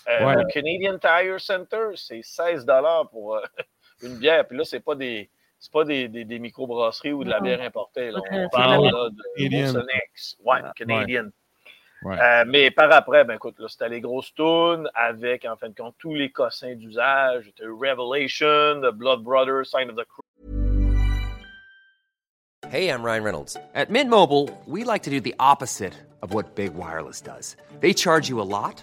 euh, 0.09 0.27
Ouais. 0.27 0.35
le 0.37 0.45
Canadian 0.53 0.99
Tire 0.99 1.41
Center, 1.41 1.91
c'est 1.97 2.23
16 2.23 2.67
pour 3.11 3.37
euh, 3.37 3.41
une 4.03 4.19
bière. 4.19 4.47
Puis 4.47 4.57
là, 4.59 4.65
c'est 4.65 4.81
pas 4.81 4.95
des. 4.95 5.31
C'est 5.64 5.73
pas 5.73 5.85
des, 5.85 6.09
des, 6.09 6.25
des 6.25 6.40
microbrasseries 6.40 7.12
ou 7.12 7.23
de 7.23 7.31
la 7.31 7.37
Non. 7.38 7.45
bière 7.45 7.61
importée. 7.62 8.11
là. 8.11 8.19
On 8.19 8.35
c'est 8.35 8.49
parle 8.50 8.85
là, 8.87 9.11
de 9.11 9.23
Canadian. 9.38 9.73
Molson 9.75 9.87
X. 10.12 10.37
Ouais, 10.45 10.59
Canadian. 10.75 11.26
Ouais. 12.02 12.16
Euh, 12.21 12.45
mais 12.49 12.73
par 12.73 12.90
après, 12.90 13.23
ben 13.25 13.35
écoute, 13.35 13.54
là, 13.61 13.69
c'était 13.69 13.88
les 13.88 14.00
grosses 14.00 14.35
tunes 14.35 14.90
avec, 14.92 15.45
en 15.45 15.54
fin 15.57 15.69
de 15.69 15.75
compte, 15.76 15.95
tous 16.00 16.16
les 16.16 16.31
cossins 16.33 16.75
d'usage. 16.75 17.45
C'était 17.47 17.69
Revelation, 17.69 18.81
The 18.83 18.92
Blood 18.92 19.23
Brothers, 19.23 19.66
Sign 19.66 19.88
of 19.88 19.95
the 19.95 20.04
Cross. 20.04 20.26
Hey, 22.73 22.88
I'm 22.88 23.04
Ryan 23.04 23.23
Reynolds. 23.23 23.57
At 23.75 23.88
Mint 23.90 24.11
Mobile, 24.11 24.49
we 24.66 24.83
like 24.83 25.02
to 25.04 25.11
do 25.11 25.21
the 25.21 25.35
opposite 25.38 25.92
of 26.23 26.35
what 26.35 26.57
Big 26.57 26.75
Wireless 26.75 27.21
does. 27.21 27.57
They 27.81 27.92
charge 27.95 28.28
you 28.28 28.40
a 28.40 28.42
lot, 28.42 28.83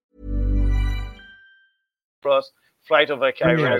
Cross, 2.21 2.53
Flight 2.83 3.09
of 3.09 3.21
Yes. 3.21 3.41
euh, 3.43 3.77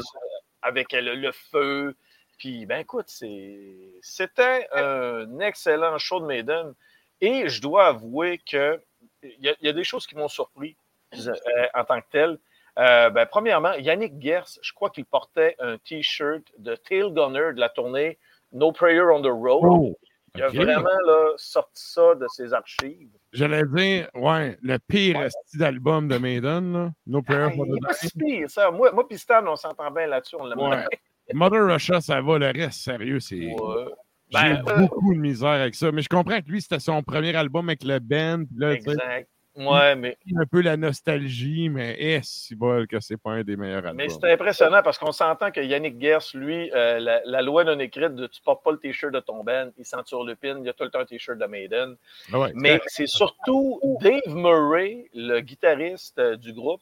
avec 0.62 0.92
le, 0.92 1.16
le 1.16 1.32
feu. 1.32 1.96
Puis, 2.38 2.66
ben 2.66 2.80
écoute, 2.80 3.06
c'est- 3.08 3.94
c'était 4.02 4.68
un 4.74 5.40
excellent 5.40 5.98
show 5.98 6.20
de 6.20 6.26
Maiden. 6.26 6.74
Et 7.22 7.48
je 7.50 7.62
dois 7.62 7.88
avouer 7.88 8.40
que 8.40 8.82
il 9.24 9.40
y, 9.46 9.50
a- 9.50 9.56
il 9.62 9.68
y 9.68 9.70
a 9.70 9.74
des 9.74 9.84
choses 9.84 10.08
qui 10.08 10.16
m'ont 10.16 10.28
surpris 10.28 10.76
euh, 11.14 11.68
en 11.76 11.84
tant 11.84 12.02
que 12.02 12.08
tel. 12.12 12.40
Euh, 12.80 13.10
ben, 13.10 13.26
premièrement, 13.26 13.74
Yannick 13.74 14.20
Gers, 14.22 14.58
je 14.62 14.74
crois 14.74 14.90
qu'il 14.90 15.06
portait 15.06 15.56
un 15.60 15.78
T-shirt 15.78 16.42
de 16.58 16.76
Tail 16.76 17.12
Gunner 17.12 17.54
de 17.54 17.60
la 17.60 17.70
tournée 17.70 18.18
No 18.54 18.72
Prayer 18.72 19.02
on 19.02 19.22
the 19.22 19.26
Road. 19.28 19.64
Oh, 19.64 19.98
Il 20.36 20.44
a 20.44 20.48
vraiment 20.48 20.98
là, 21.06 21.34
sorti 21.36 21.84
ça 21.94 22.16
de 22.16 22.26
ses 22.30 22.54
archives. 22.54 23.10
J'allais 23.34 23.64
dire, 23.76 24.10
ouais, 24.14 24.58
le 24.62 24.78
pire 24.80 25.30
style 25.30 25.60
d'album 25.60 26.08
de 26.08 26.18
Maiden, 26.18 26.72
là. 26.74 26.92
No 27.06 27.22
Prayer 27.22 27.48
Ah, 27.48 27.52
for 27.52 27.66
il 27.68 27.74
the 27.76 27.82
pas 27.82 27.94
Dying. 27.94 28.10
si 28.10 28.18
pire, 28.18 28.50
ça. 28.50 28.72
Moi, 28.72 28.92
moi 28.94 29.08
puis 29.08 29.18
Stan, 29.18 29.46
on 29.46 29.56
s'entend 29.56 29.92
bien 29.92 30.08
là-dessus. 30.08 30.38
On 30.40 30.50
Ouais. 30.50 30.86
Mother 31.34 31.66
Russia, 31.66 32.00
ça 32.02 32.22
va, 32.22 32.38
le 32.38 32.48
reste, 32.48 32.82
sérieux, 32.82 33.20
c'est. 33.20 33.36
Ouais. 33.48 33.86
J'ai 34.30 34.40
Ben, 34.40 34.64
euh, 34.68 34.78
beaucoup 34.78 35.14
de 35.14 35.20
misère 35.20 35.50
avec 35.50 35.76
ça. 35.76 35.92
Mais 35.92 36.02
je 36.02 36.08
comprends 36.10 36.40
que 36.40 36.48
lui, 36.50 36.62
c'était 36.62 36.80
son 36.80 37.04
premier 37.04 37.36
album 37.36 37.68
avec 37.68 37.84
le 37.84 38.00
band. 38.00 38.44
Là, 38.56 38.74
Exact. 38.74 39.28
Ouais, 39.56 39.96
mais, 39.98 40.18
un 40.38 40.46
peu 40.46 40.62
la 40.62 40.78
nostalgie, 40.78 41.68
mais 41.68 42.02
est 42.02 42.24
si 42.24 42.56
bol 42.56 42.88
que 42.88 43.02
c'est 43.02 43.18
pas 43.18 43.32
un 43.32 43.44
des 43.44 43.58
meilleurs 43.58 43.86
albums. 43.86 43.98
mais 43.98 44.08
c'est 44.08 44.32
impressionnant 44.32 44.82
parce 44.82 44.98
qu'on 44.98 45.12
s'entend 45.12 45.52
que 45.52 45.60
Yannick 45.60 46.00
Gers, 46.00 46.20
lui, 46.34 46.72
euh, 46.74 47.00
la, 47.00 47.22
la 47.26 47.42
loi 47.42 47.66
non 47.66 47.78
écrite 47.80 48.16
de 48.16 48.28
tu 48.28 48.42
portes 48.42 48.64
pas 48.64 48.72
le 48.72 48.78
t-shirt 48.78 49.14
de 49.14 49.20
ton 49.20 49.44
band, 49.44 49.70
il 49.78 49.86
sent 49.86 49.98
sur 50.06 50.24
le 50.24 50.36
pin, 50.36 50.58
il 50.64 50.70
a 50.70 50.74
tout 50.74 50.86
le 50.86 50.90
temps 50.90 51.00
un 51.00 51.06
t-shirt 51.06 51.38
de 51.38 51.46
Maiden. 51.46 51.96
Ah 52.32 52.40
ouais, 52.40 52.52
Mais 52.56 52.80
c'est 52.88 53.08
surtout 53.08 53.80
Dave 54.02 54.22
Murray, 54.34 55.10
le 55.14 55.42
guitariste 55.42 56.18
euh, 56.20 56.38
du 56.38 56.54
groupe, 56.54 56.82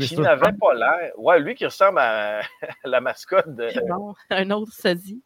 qui 0.00 0.18
n'avait 0.18 0.52
pas 0.60 0.74
l'air. 0.74 1.12
Ouais, 1.18 1.38
lui 1.38 1.54
qui 1.54 1.66
ressemble 1.66 2.00
à, 2.00 2.40
à 2.40 2.42
la 2.84 3.00
mascotte 3.00 3.54
de. 3.54 3.68
Non, 3.88 4.14
un 4.30 4.50
autre 4.50 4.72
sosie. 4.72 5.22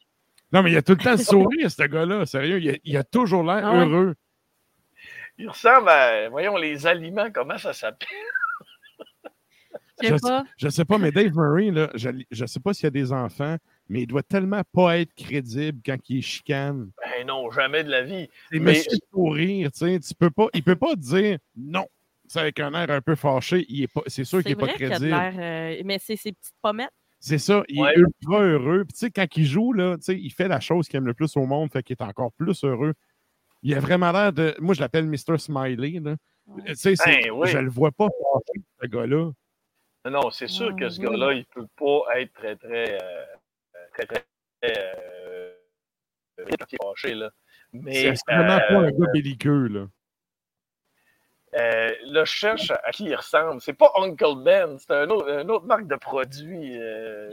Non, 0.52 0.62
mais 0.62 0.72
il 0.72 0.76
a 0.76 0.82
tout 0.82 0.92
le 0.92 0.99
temps 0.99 1.12
le 1.12 1.16
sourire, 1.16 1.70
ce 1.70 1.82
gars-là. 1.84 2.26
Sérieux, 2.26 2.61
il 2.61 2.70
a, 2.70 2.75
il 2.84 2.96
a 2.99 3.04
toujours 3.04 3.42
l'air 3.44 3.62
Ah 3.64 3.72
ouais? 3.72 3.87
heureux. 3.87 4.14
Il 5.42 5.49
ressemble 5.49 5.88
à. 5.88 6.28
Voyons, 6.28 6.56
les 6.56 6.87
aliments, 6.87 7.28
comment 7.32 7.58
ça 7.58 7.72
s'appelle? 7.72 8.06
Je 10.00 10.08
sais 10.08 10.14
Je- 10.16 10.20
pas. 10.20 10.44
Je 10.56 10.68
sais 10.68 10.84
pas, 10.84 10.99
mais 10.99 11.11
Dave 11.12 11.32
Murray, 11.34 11.70
là, 11.70 11.90
je, 11.94 12.11
je 12.30 12.46
sais 12.46 12.61
pas 12.61 12.72
s'il 12.75 12.84
y 12.84 12.87
a 12.87 12.90
des 12.90 13.12
enfants, 13.12 13.56
mais 13.88 14.02
il 14.02 14.06
doit 14.06 14.22
tellement 14.22 14.62
pas 14.72 14.99
être 14.99 15.12
crédible 15.14 15.80
quand 15.84 15.96
il 16.08 16.18
est 16.18 16.22
chicane. 16.22 16.90
Ben 17.04 17.26
non, 17.26 17.50
jamais 17.50 17.84
de 17.84 17.90
la 17.90 18.02
vie. 18.02 18.28
C'est 18.50 18.58
Mais- 18.58 18.72
monsieur 18.72 18.90
sourire, 19.12 19.70
tu 19.72 19.78
sais. 19.78 20.00
Tu 20.00 20.14
peux 20.14 20.30
pas, 20.30 20.46
il 20.54 20.62
peut 20.62 20.76
pas 20.76 20.94
dire 20.96 21.38
non. 21.56 21.87
C'est 22.26 22.40
avec 22.40 22.61
un 22.61 22.72
air 22.75 22.90
un 22.90 23.00
peu 23.00 23.14
fâché. 23.14 23.66
il 23.68 23.82
est 23.82 23.92
pas- 23.92 24.02
C'est 24.06 24.25
sûr 24.25 24.42
qu'il 24.42 24.52
est 24.52 24.56
pas 24.56 24.68
crédible. 24.68 25.12
euh, 25.12 25.82
mais 25.84 25.99
c'est 26.00 26.16
ses 26.16 26.32
petites 26.32 26.54
pommettes. 26.62 26.90
C'est 27.20 27.38
ça, 27.38 27.62
il 27.68 27.80
Ouais. 27.80 27.92
est 27.94 27.99
ultra 27.99 28.40
heureux. 28.42 28.84
Puis 28.84 28.94
tu 28.94 28.99
sais, 29.00 29.11
quand 29.11 29.26
il 29.37 29.44
joue, 29.46 29.72
là, 29.72 29.96
tu 29.96 30.04
sais, 30.04 30.18
il 30.18 30.30
fait 30.30 30.49
la 30.49 30.58
chose 30.58 30.88
qu'il 30.88 30.96
aime 30.96 31.06
le 31.06 31.14
plus 31.14 31.37
au 31.37 31.46
monde, 31.46 31.70
fait 31.70 31.82
qu'il 31.82 31.94
est 31.99 32.02
encore 32.02 32.32
plus 32.32 32.64
heureux. 32.64 32.94
Il 33.62 33.75
a 33.75 33.81
vraiment 33.81 34.11
l'air 34.12 34.33
de. 34.33 34.54
Moi, 34.59 34.75
je 34.75 34.81
l'appelle 34.81 35.07
Mr. 35.07 35.38
Smiley. 35.38 36.00
Là. 36.00 36.16
Tu 36.66 36.75
sais, 36.75 36.97
c'est- 36.97 37.23
Ben 37.23 37.31
oui. 37.31 37.49
je 37.49 37.59
le 37.59 37.71
vois 37.71 37.92
pas 37.92 38.09
fâché, 38.09 38.61
ce 38.83 38.87
gars-là. 38.88 39.31
Non, 40.11 40.31
c'est 40.31 40.49
sûr 40.49 40.75
que 40.75 40.88
ce 40.88 41.00
gars-là, 41.00 41.33
il 41.33 41.38
ne 41.38 41.45
peut 41.45 41.66
pas 41.78 42.19
être 42.21 42.33
très, 42.33 42.57
très, 42.57 42.99
euh, 43.00 43.25
très, 43.95 44.07
très, 44.07 44.25
euh, 44.64 45.52
fâché, 46.83 47.14
là. 47.14 47.31
Mais 47.73 48.14
C'est 48.16 48.33
vraiment 48.35 48.59
pas 48.59 48.75
euh, 48.75 48.87
un 48.87 48.90
gars 48.90 49.07
belliqueux, 49.12 49.69
là. 49.69 49.87
euh, 51.54 51.95
là, 52.07 52.25
je 52.25 52.33
cherche 52.33 52.71
à 52.71 52.90
qui 52.90 53.04
il 53.04 53.14
ressemble. 53.14 53.61
C'est 53.61 53.73
pas 53.75 53.92
Uncle 53.97 54.42
Ben, 54.45 54.76
c'est 54.78 54.90
un 54.90 55.09
autre, 55.09 55.28
une 55.31 55.50
autre 55.50 55.66
marque 55.66 55.87
de 55.87 55.97
produit. 55.97 56.76
euh, 56.81 57.31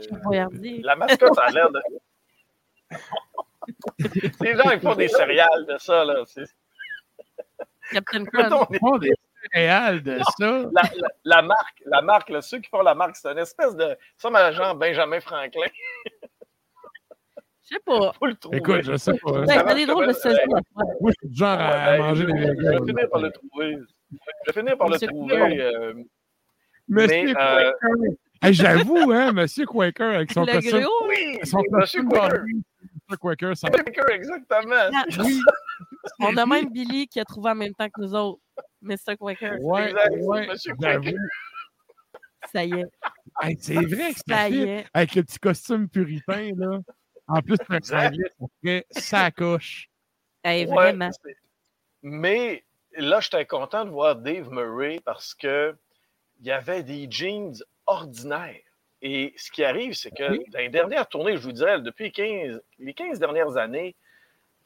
la 0.84 0.94
mascotte, 0.94 1.34
ça 1.34 1.42
a 1.46 1.50
l'air 1.50 1.70
de. 1.70 1.80
Les 4.40 4.56
gens, 4.56 4.70
ils 4.72 4.80
font 4.80 4.94
des 4.94 5.08
céréales 5.08 5.66
de 5.68 5.76
ça, 5.78 6.04
là. 6.04 6.24
Captain 7.92 8.24
Crunch. 8.24 8.66
Ils 8.70 8.78
font 8.78 8.98
des 8.98 9.12
céréales 9.52 10.02
de 10.02 10.18
ça. 10.38 10.46
la, 10.72 10.82
la- 10.82 11.08
la 11.24 11.42
marque, 11.42 11.82
la 11.86 12.02
marque, 12.02 12.28
là, 12.30 12.40
ceux 12.40 12.58
qui 12.58 12.68
font 12.68 12.82
la 12.82 12.94
marque, 12.94 13.16
c'est 13.16 13.28
une 13.30 13.38
espèce 13.38 13.74
de. 13.76 13.96
Ça, 14.16 14.30
ma 14.30 14.52
genre 14.52 14.74
Benjamin 14.74 15.20
Franklin. 15.20 15.66
Je 17.62 17.76
sais 17.76 17.80
pas. 17.84 18.12
Faut 18.18 18.26
le 18.26 18.34
trouver. 18.34 18.58
Écoute, 18.58 18.82
je 18.82 18.96
sais 18.96 19.12
pas. 19.18 19.30
Ouais, 19.32 19.46
Ça 19.46 19.62
t'as 19.62 19.74
des 19.74 19.86
drôles 19.86 20.08
de 20.08 20.12
ça 20.12 20.30
saucisses. 20.30 20.46
Moi, 20.46 20.60
je 21.10 21.12
suis 21.20 21.28
du 21.28 21.36
genre 21.38 21.48
à, 21.50 21.68
à 21.68 21.90
Ouais, 21.92 21.98
ben, 21.98 22.04
manger 22.04 22.22
je, 22.22 22.26
des 22.32 22.38
je 22.40 22.68
vais 22.70 22.86
finir 22.86 23.08
par 23.10 23.20
le 23.20 23.30
trouver. 23.30 23.76
Je 24.12 24.52
vais 24.52 24.60
finir 24.60 24.78
par 24.78 24.88
le 24.88 24.98
trouver. 24.98 25.60
Euh, 25.60 25.94
Monsieur 26.88 27.24
mais, 27.34 27.40
euh. 27.40 27.72
Hey, 28.42 28.54
J'avoue, 28.54 29.12
hein, 29.12 29.32
Monsieur 29.32 29.66
Quaker 29.66 30.14
avec 30.16 30.32
son 30.32 30.44
costume. 30.46 30.84
oui, 31.08 31.38
Son 31.44 31.58
Monsieur 31.70 32.02
costume 32.02 32.08
Monsieur 33.10 33.16
Quaker, 33.18 33.56
ça 33.56 33.68
Quaker, 33.70 34.10
exactement. 34.10 34.90
Ah, 34.94 35.04
Oui. 35.18 35.40
On 36.20 36.36
a 36.36 36.46
même 36.46 36.70
Billy 36.70 37.08
qui 37.08 37.20
a 37.20 37.24
trouvé 37.24 37.50
en 37.50 37.54
même 37.54 37.74
temps 37.74 37.88
que 37.88 38.00
nous 38.00 38.14
autres. 38.14 38.40
Mr. 38.82 39.16
Quaker. 39.18 39.60
Ouais, 39.60 39.92
ouais, 39.94 40.46
Monsieur 40.48 40.74
j'avoue. 40.80 41.02
Quaker. 41.02 41.18
Ça 42.52 42.64
y 42.64 42.72
est. 42.72 42.86
Hey, 43.42 43.56
c'est 43.60 43.74
vrai 43.74 44.14
que 44.14 44.20
Ça 44.26 44.48
y 44.48 44.62
est. 44.62 44.86
avec 44.94 45.14
le 45.14 45.22
petit 45.24 45.38
costume 45.38 45.88
puritain, 45.88 46.50
là. 46.56 46.78
En 47.28 47.40
plus, 47.42 47.56
Exact. 47.70 48.06
anglais, 48.14 48.30
ça 48.30 48.46
ferait 48.62 48.86
sacoche. 48.90 49.88
Hey, 50.42 50.66
Ouais, 50.66 50.74
vraiment. 50.74 51.10
c'est- 51.12 51.36
mais 52.02 52.64
là, 52.96 53.20
j'étais 53.20 53.44
content 53.46 53.84
de 53.84 53.90
voir 53.90 54.16
Dave 54.16 54.50
Murray 54.50 55.00
parce 55.04 55.34
que 55.34 55.76
il 56.40 56.46
y 56.46 56.50
avait 56.50 56.82
des 56.82 57.06
jeans 57.10 57.54
ordinaires. 57.86 58.62
Et 59.02 59.32
ce 59.36 59.50
qui 59.50 59.64
arrive, 59.64 59.94
c'est 59.94 60.10
que 60.10 60.30
Oui. 60.32 60.44
dans 60.52 60.58
les 60.58 60.68
dernières 60.68 61.08
tournées, 61.08 61.36
je 61.36 61.42
vous 61.42 61.52
dirais, 61.52 61.80
depuis 61.80 62.12
15, 62.12 62.60
les 62.78 62.92
15 62.94 63.18
dernières 63.18 63.56
années, 63.56 63.94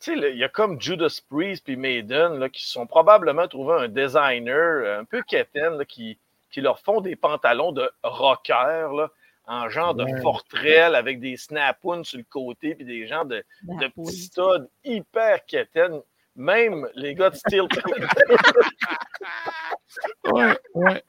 tu 0.01 0.13
sais, 0.13 0.17
là, 0.21 0.29
il 0.29 0.37
y 0.39 0.45
a 0.45 0.49
comme 0.49 0.81
Judas 0.81 1.21
Priest 1.31 1.65
puis 1.65 1.77
Maiden 1.77 2.39
là, 2.41 2.49
qui 2.49 2.65
se 2.65 2.71
sont 2.73 2.87
probablement 2.87 3.47
trouvé 3.47 3.75
un 3.85 3.89
designer 3.89 4.83
euh, 4.85 5.01
un 5.01 5.05
peu 5.05 5.23
quétaine 5.23 5.79
là, 5.79 5.85
qui, 5.85 6.19
qui 6.51 6.61
leur 6.61 6.81
font 6.81 7.01
des 7.01 7.15
pantalons 7.17 7.71
de 7.73 7.89
rocker 8.03 8.53
là, 8.93 9.09
en 9.47 9.69
genre 9.69 9.95
de 9.95 10.05
Ouais. 10.05 10.21
fortrelle 10.21 10.95
avec 10.97 11.21
des 11.21 11.37
snap-ons 11.37 12.03
sur 12.05 12.19
le 12.19 12.25
côté 12.25 12.75
puis 12.75 12.85
des 12.85 13.07
genres 13.07 13.25
de, 13.27 13.45
de 13.63 13.87
petits 13.89 14.23
studs 14.23 14.67
hyper 14.85 15.45
quétaines. 15.47 16.01
Même 16.37 16.89
les 16.97 17.15
gars 17.15 17.31
de 17.31 17.37
Steel 17.37 17.69
Ouais, 20.25 20.59
ouais. 20.75 21.03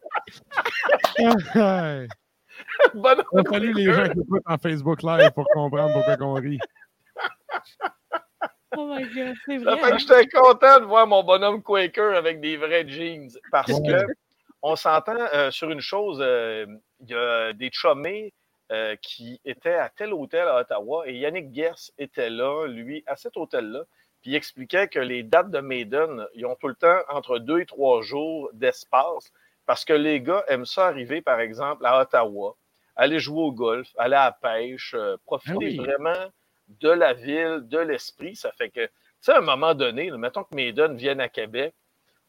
Bonhomme 3.06 3.26
On 3.32 3.44
salue 3.52 3.74
les 3.76 3.94
gens 3.94 4.06
qui 4.06 4.20
écoutent 4.20 4.42
en 4.46 4.58
Facebook 4.58 5.04
Live 5.04 5.32
pour 5.34 5.46
comprendre 5.54 5.94
pourquoi 5.94 6.26
on 6.28 6.34
rit. 6.36 6.60
Oh 8.78 8.88
my 8.94 9.04
god, 9.14 9.34
c'est 9.46 9.60
Ça 9.60 9.76
vrai. 9.76 9.78
fait 9.80 9.92
que 9.92 9.98
j'étais 10.00 10.28
content 10.28 10.80
de 10.82 10.86
voir 10.86 11.08
mon 11.08 11.24
bonhomme 11.24 11.62
Quaker 11.64 12.16
avec 12.16 12.42
des 12.42 12.58
vrais 12.58 12.88
jeans. 12.88 13.30
Parce 13.52 13.72
Ouais. 13.72 13.88
que 13.88 14.06
on 14.62 14.76
s'entend 14.76 15.16
euh, 15.34 15.52
sur 15.52 15.70
une 15.70 15.80
chose, 15.80 16.20
euh, 16.22 16.66
il 17.02 17.10
y 17.10 17.14
a 17.16 17.54
des 17.54 17.70
chummés 17.72 18.34
euh, 18.72 18.96
qui 19.02 19.40
étaient 19.46 19.76
à 19.76 19.90
tel 19.90 20.12
hôtel 20.14 20.48
à 20.48 20.60
Ottawa 20.62 21.04
et 21.08 21.14
Yannick 21.14 21.54
Gers 21.54 21.92
était 22.00 22.32
là, 22.32 22.66
lui, 22.68 23.04
à 23.06 23.16
cet 23.16 23.38
hôtel-là. 23.38 23.84
Puis 24.22 24.32
il 24.32 24.36
expliquait 24.36 24.88
que 24.88 24.98
les 25.00 25.22
dates 25.22 25.52
de 25.52 25.60
Maiden, 25.60 26.26
ils 26.34 26.46
ont 26.48 26.56
tout 26.56 26.68
le 26.68 26.76
temps 26.76 26.98
entre 27.10 27.38
deux 27.38 27.60
et 27.60 27.66
trois 27.68 28.02
jours 28.02 28.50
d'espace 28.54 29.32
parce 29.68 29.86
que 29.86 29.94
les 29.94 30.20
gars 30.20 30.44
aiment 30.48 30.66
ça 30.66 30.88
arriver, 30.88 31.22
par 31.22 31.40
exemple, 31.40 31.86
à 31.86 32.02
Ottawa, 32.02 32.56
aller 32.96 33.20
jouer 33.20 33.42
au 33.42 33.52
golf, 33.52 33.88
aller 33.98 34.16
à 34.16 34.26
la 34.26 34.32
pêche, 34.32 34.94
euh, 34.96 35.18
profiter 35.26 35.54
Ah 35.54 35.58
oui. 35.58 35.78
vraiment 35.78 36.32
de 36.68 36.90
la 36.90 37.14
ville, 37.14 37.62
de 37.64 37.80
l'esprit. 37.80 38.36
Ça 38.36 38.52
fait 38.52 38.70
que, 38.70 38.86
tu 38.86 38.92
sais, 39.22 39.34
à 39.34 39.38
un 39.38 39.42
moment 39.42 39.74
donné, 39.74 40.10
là, 40.10 40.18
mettons 40.18 40.44
que 40.44 40.56
Maiden 40.56 40.96
vienne 40.96 41.20
à 41.22 41.30
Québec, 41.30 41.74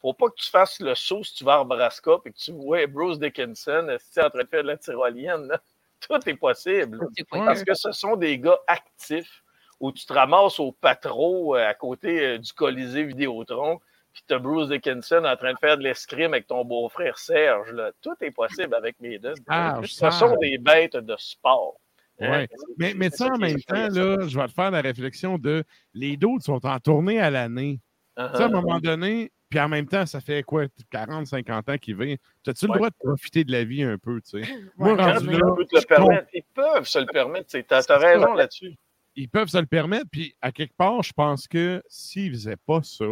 faut 0.01 0.13
pas 0.13 0.29
que 0.29 0.35
tu 0.35 0.49
fasses 0.49 0.79
le 0.79 0.93
saut 0.95 1.23
si 1.23 1.33
tu 1.35 1.43
vas 1.43 1.55
à 1.55 1.59
Nebraska 1.59 2.17
et 2.25 2.31
que 2.31 2.37
tu 2.37 2.51
vois 2.51 2.85
Bruce 2.87 3.19
Dickinson 3.19 3.87
euh, 3.89 3.97
si 3.99 4.11
tu 4.11 4.19
es 4.19 4.23
en 4.23 4.29
train 4.29 4.43
de 4.43 4.47
faire 4.47 4.63
de 4.63 4.67
la 4.67 4.77
tyrolienne. 4.77 5.47
là? 5.47 5.59
Tout 6.07 6.29
est 6.29 6.35
possible. 6.35 6.99
Parce 7.31 7.63
que 7.63 7.73
ce 7.73 7.91
sont 7.91 8.15
des 8.15 8.37
gars 8.37 8.59
actifs 8.67 9.43
où 9.79 9.91
tu 9.91 10.05
te 10.05 10.13
ramasses 10.13 10.59
au 10.59 10.71
patro 10.71 11.55
euh, 11.55 11.67
à 11.67 11.73
côté 11.73 12.23
euh, 12.23 12.37
du 12.37 12.53
Colisée 12.53 13.03
Vidéotron, 13.03 13.79
puis 14.17 14.23
tu 14.27 14.33
as 14.33 14.39
Bruce 14.39 14.69
Dickinson 14.69 15.23
en 15.25 15.35
train 15.35 15.53
de 15.53 15.59
faire 15.59 15.77
de 15.77 15.83
l'escrime 15.83 16.33
avec 16.33 16.47
ton 16.47 16.65
beau-frère 16.65 17.19
Serge. 17.19 17.71
là. 17.71 17.91
Tout 18.01 18.15
est 18.21 18.31
possible 18.31 18.73
avec 18.73 18.99
Maiden. 18.99 19.35
Serge, 19.47 19.93
Ce 19.93 20.09
sont 20.09 20.35
des 20.37 20.57
bêtes 20.57 20.97
de 20.97 21.15
sport. 21.19 21.75
Ouais. 22.19 22.27
Hein? 22.27 22.45
Mais, 22.79 22.93
mais 22.95 23.11
ça, 23.11 23.27
en 23.27 23.37
même 23.37 23.61
temps, 23.61 23.89
là, 23.89 24.27
je 24.27 24.39
vais 24.39 24.47
te 24.47 24.53
faire 24.53 24.71
la 24.71 24.81
réflexion 24.81 25.37
de 25.37 25.63
les 25.93 26.17
d'autres 26.17 26.43
sont 26.45 26.65
en 26.65 26.79
tournée 26.79 27.19
à 27.19 27.29
l'année. 27.29 27.79
Uh-huh. 28.17 28.31
Tu 28.31 28.37
sais, 28.37 28.43
à 28.43 28.45
un 28.47 28.49
moment 28.49 28.79
donné, 28.79 29.31
puis 29.51 29.59
en 29.59 29.69
même 29.69 29.85
temps, 29.87 30.03
ça 30.07 30.19
fait 30.19 30.41
quoi, 30.41 30.65
40, 30.89 31.27
50 31.27 31.69
ans 31.69 31.77
qu'il 31.77 31.95
vit. 31.95 32.17
As-tu 32.47 32.65
le 32.65 32.73
droit 32.73 32.89
de 32.89 32.95
profiter 32.97 33.43
de 33.43 33.51
la 33.51 33.63
vie 33.65 33.83
un 33.83 33.99
peu, 33.99 34.19
tu 34.21 34.43
sais? 34.43 34.51
Moi, 34.77 34.93
Ouais, 34.93 34.97
Quand 34.97 35.13
rendu 35.13 35.27
tu 35.27 35.31
là, 35.33 35.53
peux 35.55 35.65
te 35.65 35.75
le 35.75 35.85
permettre, 35.85 36.27
ils 36.33 36.43
peuvent 36.55 36.87
se 36.87 36.97
le 36.97 37.05
permettre. 37.05 37.47
Tu 37.49 37.63
as, 37.69 37.81
C'est 37.83 37.93
raison 37.95 38.29
ça. 38.29 38.33
là-dessus. 38.35 38.75
ils 39.15 39.29
peuvent 39.29 39.47
se 39.49 39.57
le 39.59 39.67
permettre. 39.67 40.07
Puis 40.11 40.35
à 40.41 40.51
quelque 40.51 40.75
part, 40.75 41.03
je 41.03 41.13
pense 41.13 41.47
que 41.47 41.83
s'ils 41.87 42.31
faisaient 42.31 42.57
pas 42.57 42.81
ça, 42.81 43.05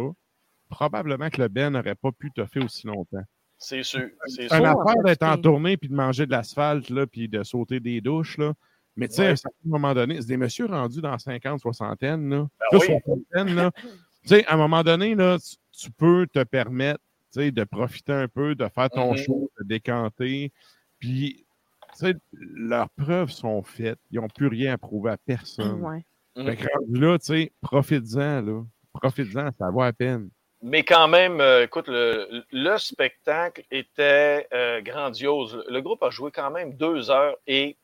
probablement 0.68 1.30
que 1.30 1.40
le 1.42 1.48
Ben 1.48 1.72
n'aurait 1.72 1.94
pas 1.94 2.12
pu 2.12 2.30
toffer 2.30 2.60
aussi 2.60 2.86
longtemps. 2.86 3.22
C'est 3.58 3.82
sûr. 3.82 4.08
C'est 4.26 4.46
une 4.52 4.66
affaire 4.66 5.02
d'être 5.04 5.22
en 5.22 5.38
tournée 5.38 5.76
puis 5.76 5.88
de 5.88 5.94
manger 5.94 6.26
de 6.26 6.30
l'asphalte 6.30 6.90
là, 6.90 7.06
puis 7.06 7.28
de 7.28 7.42
sauter 7.42 7.80
des 7.80 8.00
douches. 8.00 8.36
Là. 8.38 8.52
Mais 8.96 9.08
tu 9.08 9.14
sais, 9.14 9.26
à 9.26 9.30
un 9.30 9.36
certain 9.36 9.56
moment 9.64 9.94
donné, 9.94 10.20
c'est 10.20 10.28
des 10.28 10.36
messieurs 10.36 10.66
rendus 10.66 11.00
dans 11.00 11.18
50, 11.18 11.60
60 11.60 12.02
là. 12.02 12.16
Ben 12.18 12.46
oui. 12.72 12.78
soixantaine, 12.80 13.54
là. 13.54 13.70
Tu 14.22 14.30
sais, 14.34 14.46
à 14.46 14.54
un 14.54 14.56
moment 14.56 14.82
donné, 14.82 15.14
là, 15.14 15.38
tu, 15.38 15.54
tu 15.70 15.90
peux 15.92 16.26
te 16.26 16.42
permettre 16.42 16.98
tu 17.32 17.40
sais, 17.42 17.50
de 17.52 17.62
profiter 17.62 18.12
un 18.12 18.26
peu, 18.26 18.56
de 18.56 18.66
faire 18.66 18.90
ton 18.90 19.12
Mhm. 19.12 19.18
show, 19.18 19.50
de 19.60 19.64
décanter. 19.64 20.52
Puis, 20.98 21.46
tu 21.92 22.06
sais, 22.06 22.14
leurs 22.32 22.90
preuves 22.90 23.30
sont 23.30 23.62
faites. 23.62 24.00
Ils 24.10 24.18
n'ont 24.20 24.26
plus 24.26 24.48
rien 24.48 24.72
à 24.72 24.78
prouver 24.78 25.12
à 25.12 25.16
personne. 25.16 25.80
Ouais. 25.80 26.04
Mm. 26.34 26.44
Fait 26.44 26.56
que 26.56 26.66
rendu 26.76 27.00
là, 27.00 27.18
tu 27.20 27.26
sais, 27.26 27.52
profites-en, 27.60 28.42
là. 28.42 28.64
Profites-en, 28.92 29.50
ça 29.56 29.70
vaut 29.70 29.82
à 29.82 29.92
peine. 29.92 30.28
Mais 30.68 30.82
quand 30.82 31.06
même, 31.06 31.40
euh, 31.40 31.62
écoute, 31.62 31.86
le, 31.86 32.44
le 32.50 32.76
spectacle 32.76 33.62
était 33.70 34.48
euh, 34.52 34.80
grandiose. 34.80 35.62
Le 35.68 35.80
groupe 35.80 36.02
a 36.02 36.10
joué 36.10 36.32
quand 36.32 36.50
même 36.50 36.74
deux 36.74 37.08
heures 37.08 37.36
et 37.46 37.76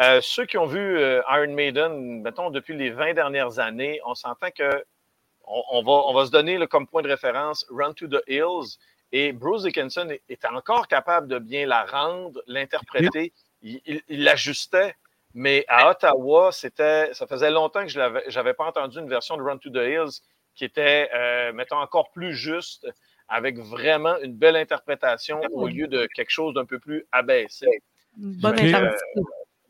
euh, 0.00 0.20
ceux 0.22 0.46
qui 0.46 0.56
ont 0.56 0.66
vu 0.66 1.00
Iron 1.28 1.52
Maiden, 1.52 2.22
mettons, 2.22 2.50
depuis 2.50 2.76
les 2.76 2.90
20 2.90 3.14
dernières 3.14 3.58
années, 3.58 4.00
on 4.06 4.14
s'entend 4.14 4.52
que 4.52 4.84
on, 5.42 5.82
va, 5.82 5.90
on 5.90 6.14
va 6.14 6.24
se 6.24 6.30
donner 6.30 6.64
comme 6.68 6.86
point 6.86 7.02
de 7.02 7.08
référence 7.08 7.66
Run 7.68 7.94
to 7.94 8.06
the 8.06 8.22
Hills 8.28 8.78
et 9.10 9.32
Bruce 9.32 9.64
Dickinson 9.64 10.08
est, 10.28 10.44
encore 10.44 10.86
capable 10.86 11.26
de 11.26 11.40
bien 11.40 11.66
la 11.66 11.84
rendre, 11.84 12.40
l'interpréter. 12.46 13.32
Il 13.60 14.02
l'ajustait. 14.08 14.94
Mais 15.34 15.64
à 15.66 15.90
Ottawa, 15.90 16.52
c'était, 16.52 17.12
ça 17.12 17.26
faisait 17.26 17.50
longtemps 17.50 17.82
que 17.82 17.90
je 17.90 17.98
n'avais 17.98 18.54
pas 18.54 18.66
entendu 18.66 19.00
une 19.00 19.08
version 19.08 19.36
de 19.36 19.42
Run 19.42 19.58
to 19.58 19.70
the 19.70 19.82
Hills 19.82 20.20
qui 20.54 20.64
était, 20.64 21.08
euh, 21.14 21.52
mettons, 21.52 21.76
encore 21.76 22.10
plus 22.10 22.34
juste, 22.34 22.86
avec 23.28 23.58
vraiment 23.58 24.18
une 24.18 24.34
belle 24.34 24.56
interprétation 24.56 25.40
au 25.52 25.68
lieu 25.68 25.86
de 25.86 26.06
quelque 26.14 26.30
chose 26.30 26.54
d'un 26.54 26.64
peu 26.64 26.78
plus 26.78 27.06
abaissé. 27.12 27.66
Bonne 28.16 28.54
Ok. 28.54 28.64
intensité. 28.64 29.20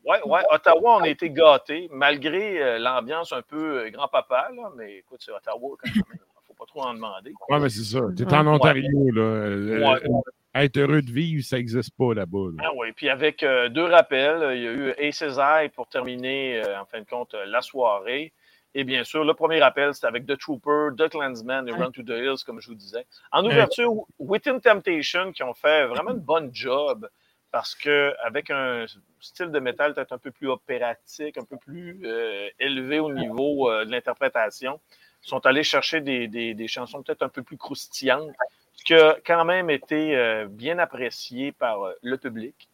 Ouais, 0.03 0.17
ouais, 0.25 0.41
Ottawa, 0.49 0.97
on 0.97 1.03
a 1.03 1.09
été 1.09 1.29
gâtés, 1.29 1.87
malgré 1.91 2.59
euh, 2.59 2.79
l'ambiance 2.79 3.31
un 3.33 3.43
peu 3.43 3.85
euh, 3.85 3.89
grand-papa, 3.91 4.49
là, 4.55 4.71
mais 4.75 4.97
écoute, 4.97 5.21
c'est 5.23 5.31
Ottawa 5.31 5.75
quand 5.79 5.91
même. 6.09 6.17
faut 6.47 6.55
pas 6.55 6.65
trop 6.65 6.81
en 6.81 6.95
demander. 6.95 7.33
Ouais, 7.49 7.59
mais 7.59 7.69
c'est 7.69 7.83
ça. 7.83 7.99
Tu 8.17 8.23
es 8.23 8.33
en 8.33 8.47
Ontario, 8.47 9.11
là. 9.11 9.21
Euh, 9.21 9.79
Ouais. 9.79 10.03
euh, 10.05 10.21
Être 10.53 10.77
heureux 10.77 11.01
de 11.01 11.11
vivre, 11.11 11.43
ça 11.45 11.55
n'existe 11.57 11.95
pas 11.95 12.13
là-bas. 12.13 12.49
là. 12.57 12.63
Ah 12.65 12.71
oui, 12.75 12.91
puis 12.93 13.07
avec 13.09 13.41
euh, 13.43 13.69
deux 13.69 13.85
rappels, 13.85 14.41
euh, 14.43 14.55
il 14.55 14.61
y 14.63 14.67
a 14.67 14.71
eu 14.71 14.91
Aces 15.07 15.37
Eye 15.37 15.69
pour 15.69 15.87
terminer, 15.87 16.61
euh, 16.61 16.81
en 16.81 16.85
fin 16.85 16.99
de 16.99 17.05
compte, 17.05 17.35
euh, 17.35 17.45
la 17.45 17.61
soirée. 17.61 18.33
Et 18.73 18.83
bien 18.85 19.03
sûr, 19.03 19.25
le 19.25 19.33
premier 19.33 19.59
rappel, 19.59 19.93
c'était 19.93 20.07
avec 20.07 20.25
The 20.25 20.37
Trooper, 20.37 20.89
The 20.97 21.09
Clansman 21.09 21.67
et. 21.67 21.71
Run 21.73 21.91
to 21.91 22.03
the 22.03 22.09
Hills, 22.09 22.43
comme 22.45 22.61
je 22.61 22.67
vous 22.67 22.75
disais. 22.75 23.05
En 23.31 23.43
ouverture, 23.45 23.91
Within 24.19 24.59
Temptation, 24.59 25.31
qui 25.33 25.43
ont 25.43 25.53
fait 25.53 25.85
vraiment 25.87 26.11
une 26.11 26.19
bonne 26.19 26.49
job, 26.53 27.09
parce 27.51 27.75
que 27.75 28.13
avec 28.23 28.49
un 28.49 28.85
style 29.19 29.51
de 29.51 29.59
métal 29.59 29.93
peut-être 29.93 30.13
un 30.13 30.17
peu 30.17 30.31
plus 30.31 30.47
opératique, 30.47 31.37
un 31.37 31.43
peu 31.43 31.57
plus 31.57 31.99
euh, 32.05 32.47
élevé 32.59 32.99
au 32.99 33.11
niveau 33.11 33.69
euh, 33.69 33.83
de 33.83 33.91
l'interprétation, 33.91 34.79
sont 35.21 35.45
allés 35.45 35.63
chercher 35.63 35.99
des, 35.99 36.27
des- 36.29 36.53
des 36.53 36.67
chansons 36.69 37.03
peut-être 37.03 37.23
un 37.23 37.29
peu 37.29 37.43
plus 37.43 37.57
croustillantes, 37.57 38.31
ce 38.73 38.83
qui 38.85 38.93
a 38.95 39.17
quand 39.25 39.43
même 39.43 39.69
été 39.69 40.15
euh, 40.15 40.47
bien 40.49 40.79
apprécié 40.79 41.51
par 41.51 41.77
le 42.01 42.17
public. 42.17 42.69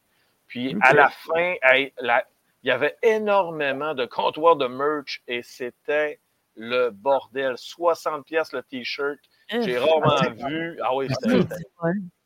Puis 0.48 0.78
à 0.82 0.94
la 0.94 1.10
fin, 1.10 1.56
la- 2.00 2.26
il 2.64 2.70
y 2.70 2.72
avait 2.72 2.96
énormément 3.04 3.94
de 3.94 4.06
comptoirs 4.06 4.56
de 4.56 4.68
merch 4.68 5.22
et 5.28 5.42
c'était 5.44 6.20
le 6.56 6.90
bordel. 6.90 7.54
60 7.58 8.26
pièces 8.26 8.52
le 8.52 8.64
t-shirt. 8.64 9.20
J'ai 9.50 9.78
rarement 9.78 10.16
vu. 10.50 10.78
Ah 10.84 10.96
oui, 10.96 11.08
c'était 11.22 11.46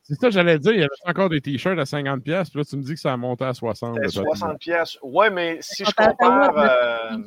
C'est 0.03 0.15
ça, 0.15 0.29
j'allais 0.31 0.57
dire. 0.57 0.73
Il 0.73 0.79
y 0.79 0.83
avait 0.83 0.89
encore 1.05 1.29
des 1.29 1.41
t-shirts 1.41 1.77
à 1.77 1.83
50$, 1.83 2.21
pièces, 2.21 2.49
puis 2.49 2.59
là, 2.59 2.65
tu 2.65 2.75
me 2.75 2.81
dis 2.81 2.95
que 2.95 2.99
ça 2.99 3.13
a 3.13 3.17
monté 3.17 3.45
à 3.45 3.51
60$. 3.51 3.75
c'était 3.75 3.99
de 3.99 4.05
toute 4.05 4.37
60 4.37 4.59
pièces. 4.59 4.97
Ouais, 5.03 5.29
mais 5.29 5.59
si 5.61 5.85
je 5.85 5.91
compare. 5.91 6.57
Euh, 6.57 7.17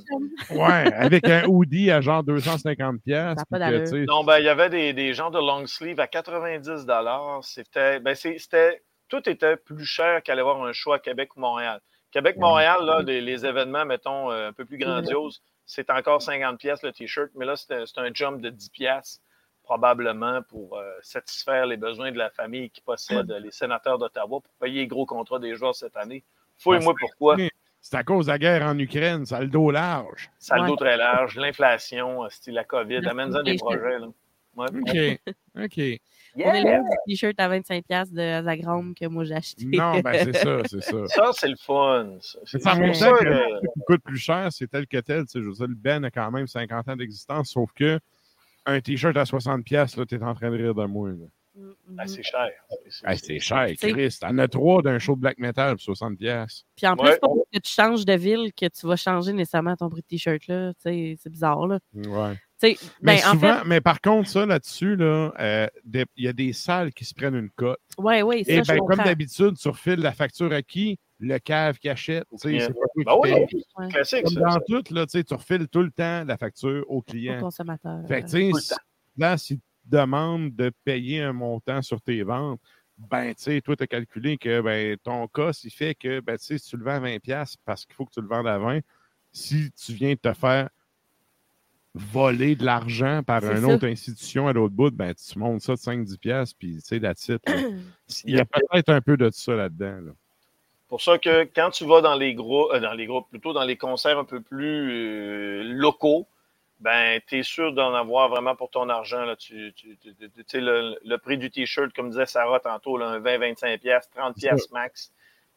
Ouais, 0.51 0.93
avec 0.93 1.29
un 1.29 1.45
hoodie 1.47 1.91
à 1.91 2.01
genre 2.01 2.25
250$. 2.25 2.99
pièces, 3.01 3.39
Non, 4.09 4.25
ben, 4.25 4.39
il 4.39 4.45
y 4.45 4.49
avait 4.49 4.71
des, 4.71 4.93
des 4.93 5.15
gens 5.15 5.31
de 5.31 5.39
long 5.39 5.67
sleeve 5.67 6.01
à 6.01 6.09
90 6.09 6.87
C'était, 7.43 8.01
ben, 8.01 8.15
c'était, 8.15 8.83
tout 9.09 9.29
était 9.29 9.57
plus 9.57 9.85
cher 9.85 10.23
qu'aller 10.23 10.43
voir 10.43 10.63
un 10.65 10.73
show 10.73 10.93
à 10.93 10.99
Québec 10.99 11.37
ou 11.37 11.41
Montréal. 11.41 11.81
Québec-Montréal, 12.15 12.79
là, 12.85 13.03
les, 13.03 13.21
les 13.21 13.45
événements, 13.45 13.85
mettons, 13.85 14.31
euh, 14.31 14.49
un 14.49 14.53
peu 14.53 14.65
plus 14.65 14.79
grandioses, 14.79 15.43
c'est 15.67 15.91
encore 15.91 16.23
50 16.23 16.59
pièces 16.61 16.83
le 16.85 16.93
t-shirt, 16.93 17.31
mais 17.35 17.45
là, 17.45 17.57
c'est 17.57 17.99
un, 17.99 18.15
jump 18.15 18.41
de 18.41 18.51
10 18.51 18.69
pièces 18.71 19.21
probablement 19.65 20.41
pour 20.43 20.79
euh, 20.79 20.93
satisfaire 21.03 21.67
les 21.67 21.77
besoins 21.77 22.13
de 22.13 22.19
la 22.19 22.31
famille 22.31 22.71
qui 22.71 22.83
possède 22.83 23.29
les 23.43 23.51
sénateurs 23.51 23.99
d'Ottawa 23.99 24.41
pour 24.41 24.55
payer 24.61 24.83
les 24.83 24.87
gros 24.87 25.07
contrats 25.07 25.41
des 25.41 25.57
joueurs 25.57 25.75
cette 25.75 25.97
année. 25.97 26.23
Fouille-moi 26.59 26.95
pourquoi. 27.01 27.37
c'est 27.81 27.97
à 27.97 28.05
cause 28.05 28.27
de 28.27 28.31
la 28.31 28.39
guerre 28.39 28.63
en 28.63 28.79
Ukraine, 28.79 29.27
ça 29.27 29.39
a 29.39 29.41
le 29.41 29.49
dos 29.49 29.73
large. 29.73 30.31
Ça 30.39 30.55
a 30.55 30.59
le 30.59 30.69
dos 30.69 30.77
très 30.77 30.97
large, 30.97 31.35
l'inflation, 31.37 32.25
euh, 32.25 32.29
la 32.47 32.63
COVID, 32.63 33.09
amène-en 33.09 33.43
des 33.43 33.57
projets. 33.57 33.99
Là. 33.99 34.07
Ouais. 34.55 34.69
OK. 34.69 35.35
OK. 35.65 36.01
On 36.37 36.53
est 36.53 36.63
là 36.63 36.81
du 36.81 36.87
t-shirt 37.15 37.35
à 37.39 37.49
25$ 37.49 38.11
de 38.13 38.45
Zagrom 38.45 38.95
que 38.95 39.07
moi 39.07 39.25
j'ai 39.25 39.35
acheté. 39.35 39.65
Non, 39.67 40.01
ben 40.01 40.13
c'est 40.25 40.33
ça, 40.37 40.59
c'est 40.67 40.81
ça. 40.83 41.07
Ça, 41.09 41.31
c'est 41.33 41.49
le 41.49 41.57
fun. 41.57 42.17
ça. 42.21 42.39
C'est 42.45 42.59
C'est 42.59 42.61
ça, 42.61 42.71
ça 42.75 42.77
temps 43.11 43.17
que- 43.19 43.25
que 43.25 43.29
le 43.29 43.61
qui 43.61 43.81
coûte 43.87 44.03
plus 44.05 44.19
cher, 44.19 44.49
c'est 44.51 44.67
tel 44.67 44.87
que 44.87 44.99
tel. 44.99 45.25
Je 45.33 45.39
veux 45.41 45.53
dire, 45.53 45.67
le 45.69 45.75
Ben 45.75 46.05
a 46.05 46.11
quand 46.11 46.31
même 46.31 46.47
50 46.47 46.89
ans 46.89 46.97
d'existence, 46.97 47.51
sauf 47.51 47.71
que 47.75 47.99
un 48.67 48.81
t-shirt 48.81 49.17
à 49.17 49.25
60$, 49.25 49.63
piastres, 49.63 49.99
là, 50.01 50.07
t'es 50.07 50.23
en 50.23 50.35
train 50.35 50.51
de 50.51 50.57
rire 50.57 50.75
de 50.75 50.85
moi. 50.87 51.11
là. 51.11 51.17
Ah, 51.99 52.07
c'est 52.09 52.23
cher. 52.25 52.49
Hey, 53.07 53.17
c'est 53.19 53.39
cher, 53.39 53.69
C'est- 53.79 53.93
Chris. 53.93 54.17
T'en 54.21 54.37
as 54.39 54.49
trois 54.49 54.83
d'un 54.83 54.99
show 54.99 55.15
de 55.15 55.21
black 55.21 55.39
metal 55.39 55.77
pour 55.77 55.95
60$. 55.97 56.17
piastres. 56.17 56.65
Puis 56.75 56.87
en 56.87 56.97
plus, 56.97 57.05
Ouais. 57.07 57.13
c'est 57.13 57.21
pas 57.21 57.29
parce 57.29 57.49
que 57.53 57.59
tu 57.61 57.71
changes 57.73 58.05
de 58.05 58.13
ville 58.15 58.53
que 58.53 58.67
tu 58.67 58.87
vas 58.89 58.97
changer 58.97 59.33
nécessairement 59.33 59.77
ton 59.77 59.89
prix 59.89 60.01
de 60.01 60.07
t-shirt. 60.07 60.45
là. 60.49 60.73
C'est 60.79 61.17
bizarre. 61.29 61.69
Là. 61.69 61.79
Ouais. 61.95 62.35
Mais, 62.65 62.77
Ben, 63.03 63.17
en 63.29 63.33
souvent, 63.33 63.59
fait, 63.59 63.65
mais 63.67 63.81
par 63.81 64.01
contre, 64.01 64.29
ça 64.29 64.47
là-dessus, 64.47 64.97
là, 64.97 65.33
euh, 65.39 65.67
il 66.17 66.25
y 66.25 66.29
a 66.29 66.33
des 66.33 66.53
salles 66.53 66.93
qui 66.93 67.05
se 67.05 67.15
prennent 67.15 67.35
une 67.37 67.51
cote. 67.51 67.79
ouais, 67.99 68.23
ouais, 68.23 68.45
ça, 68.45 68.53
Et 68.53 68.63
ben, 68.63 68.79
comme 68.79 68.99
d'habitude, 69.05 69.57
tu 69.59 69.69
refiles 69.69 70.01
la 70.01 70.13
facture 70.13 70.53
à 70.53 70.63
qui? 70.63 70.99
Le 71.21 71.39
cave 71.39 71.79
qui 71.79 71.89
achète. 71.89 72.25
tu 72.33 72.39
sais, 72.39 72.49
client. 72.49 72.69
C'est 72.97 73.05
Ben 73.05 73.15
oui, 73.23 73.33
paye. 73.33 73.65
Ouais. 73.79 73.89
classique, 73.89 74.25
Comme 74.25 74.35
ça. 74.35 74.41
dans 74.41 74.51
ça. 74.51 74.61
tout, 74.67 74.83
là, 74.95 75.07
tu 75.07 75.11
sais, 75.19 75.25
tu 75.25 75.35
refiles 75.35 75.69
tout 75.69 75.83
le 75.83 75.91
temps 75.91 76.25
la 76.25 76.37
facture 76.37 76.85
au 76.89 76.97
Au 76.99 77.03
client. 77.03 77.41
consommateur. 77.41 78.01
Fait 78.09 78.23
que, 78.23 78.29
sais, 78.29 78.51
temps. 78.51 78.77
là, 79.17 79.37
si 79.39 79.57
tu 79.59 79.63
demandes 79.87 80.55
de 80.57 80.73
payer 80.85 81.23
un 81.23 81.33
montant 81.33 81.83
sur 81.83 82.01
tes 82.01 82.23
ventes, 82.25 82.61
ben, 82.99 83.29
tu 83.35 83.43
sais, 83.45 83.61
toi, 83.61 83.77
tu 83.77 83.85
as 83.85 83.87
calculé 83.87 84.37
que 84.39 84.61
ben, 84.61 84.97
ton 85.03 85.27
cas, 85.29 85.51
il 85.65 85.71
fait 85.71 85.95
que, 85.95 86.21
ben, 86.21 86.37
tu 86.37 86.45
sais, 86.45 86.59
si 86.59 86.71
tu 86.71 86.77
le 86.77 86.85
vends 86.85 86.93
à 86.97 87.01
20$ 87.01 87.55
parce 87.65 87.87
qu'il 87.87 87.95
faut 87.95 88.05
que 88.05 88.13
tu 88.13 88.21
le 88.21 88.29
vendes 88.29 88.47
à 88.49 88.59
20$, 88.59 88.83
si 89.33 89.71
tu 89.73 89.93
viens 89.93 90.13
de 90.15 90.19
te 90.19 90.33
faire 90.33 90.69
voler 91.95 92.57
de 92.57 92.65
l'argent 92.65 93.23
par 93.25 93.45
une 93.45 93.61
ça. 93.61 93.67
autre 93.69 93.87
institution 93.87 94.49
à 94.49 94.53
l'autre 94.53 94.75
bout, 94.75 94.91
ben, 94.93 95.15
tu 95.15 95.39
montes 95.39 95.61
ça 95.61 95.73
de 95.75 95.79
5-10$, 95.79 96.53
puis, 96.59 96.75
tu 96.77 96.81
sais, 96.81 96.99
la 96.99 97.15
titre. 97.15 97.45
Il 98.25 98.35
y 98.35 98.41
a 98.41 98.45
peut-être 98.45 98.89
un 98.91 99.01
peu 99.01 99.17
de 99.17 99.31
ça 99.31 99.55
là-dedans. 99.55 100.01
Là. 100.07 100.13
pour 100.89 101.01
ça 101.01 101.19
que 101.19 101.45
quand 101.55 101.71
tu 101.71 101.85
vas 101.87 102.01
dans 102.01 102.17
les 102.17 102.35
groupes, 102.35 102.71
euh, 102.73 102.81
dans 102.81 102.95
les 102.95 103.07
groupes, 103.07 103.29
plutôt 103.31 103.53
dans 103.53 103.65
les 103.65 103.77
concerts 103.77 104.19
un 104.19 104.25
peu 104.25 104.41
plus 104.41 104.91
euh, 104.91 105.63
locaux, 105.65 106.27
ben, 106.81 107.21
tu 107.29 107.39
es 107.39 107.43
sûr 107.45 107.73
d'en 107.73 107.95
avoir 107.95 108.29
vraiment 108.29 108.57
pour 108.57 108.71
ton 108.71 108.89
argent. 108.89 109.25
Là. 109.25 109.37
Tu, 109.37 109.73
tu, 109.77 109.97
tu- 110.03 110.15
tu- 110.15 110.29
tu 110.29 110.45
sais, 110.49 110.61
le, 110.61 110.99
le 111.05 111.19
prix 111.19 111.39
du 111.39 111.51
T-shirt, 111.51 111.93
comme 111.95 112.11
disait 112.11 112.27
Sarah 112.27 112.59
tantôt, 112.61 112.99
là, 112.99 113.07
un 113.07 113.21
20-25$, 113.21 113.79
piastres, 113.79 114.11
30$ 114.17 114.35
piastres 114.35 114.73
max. 114.73 115.13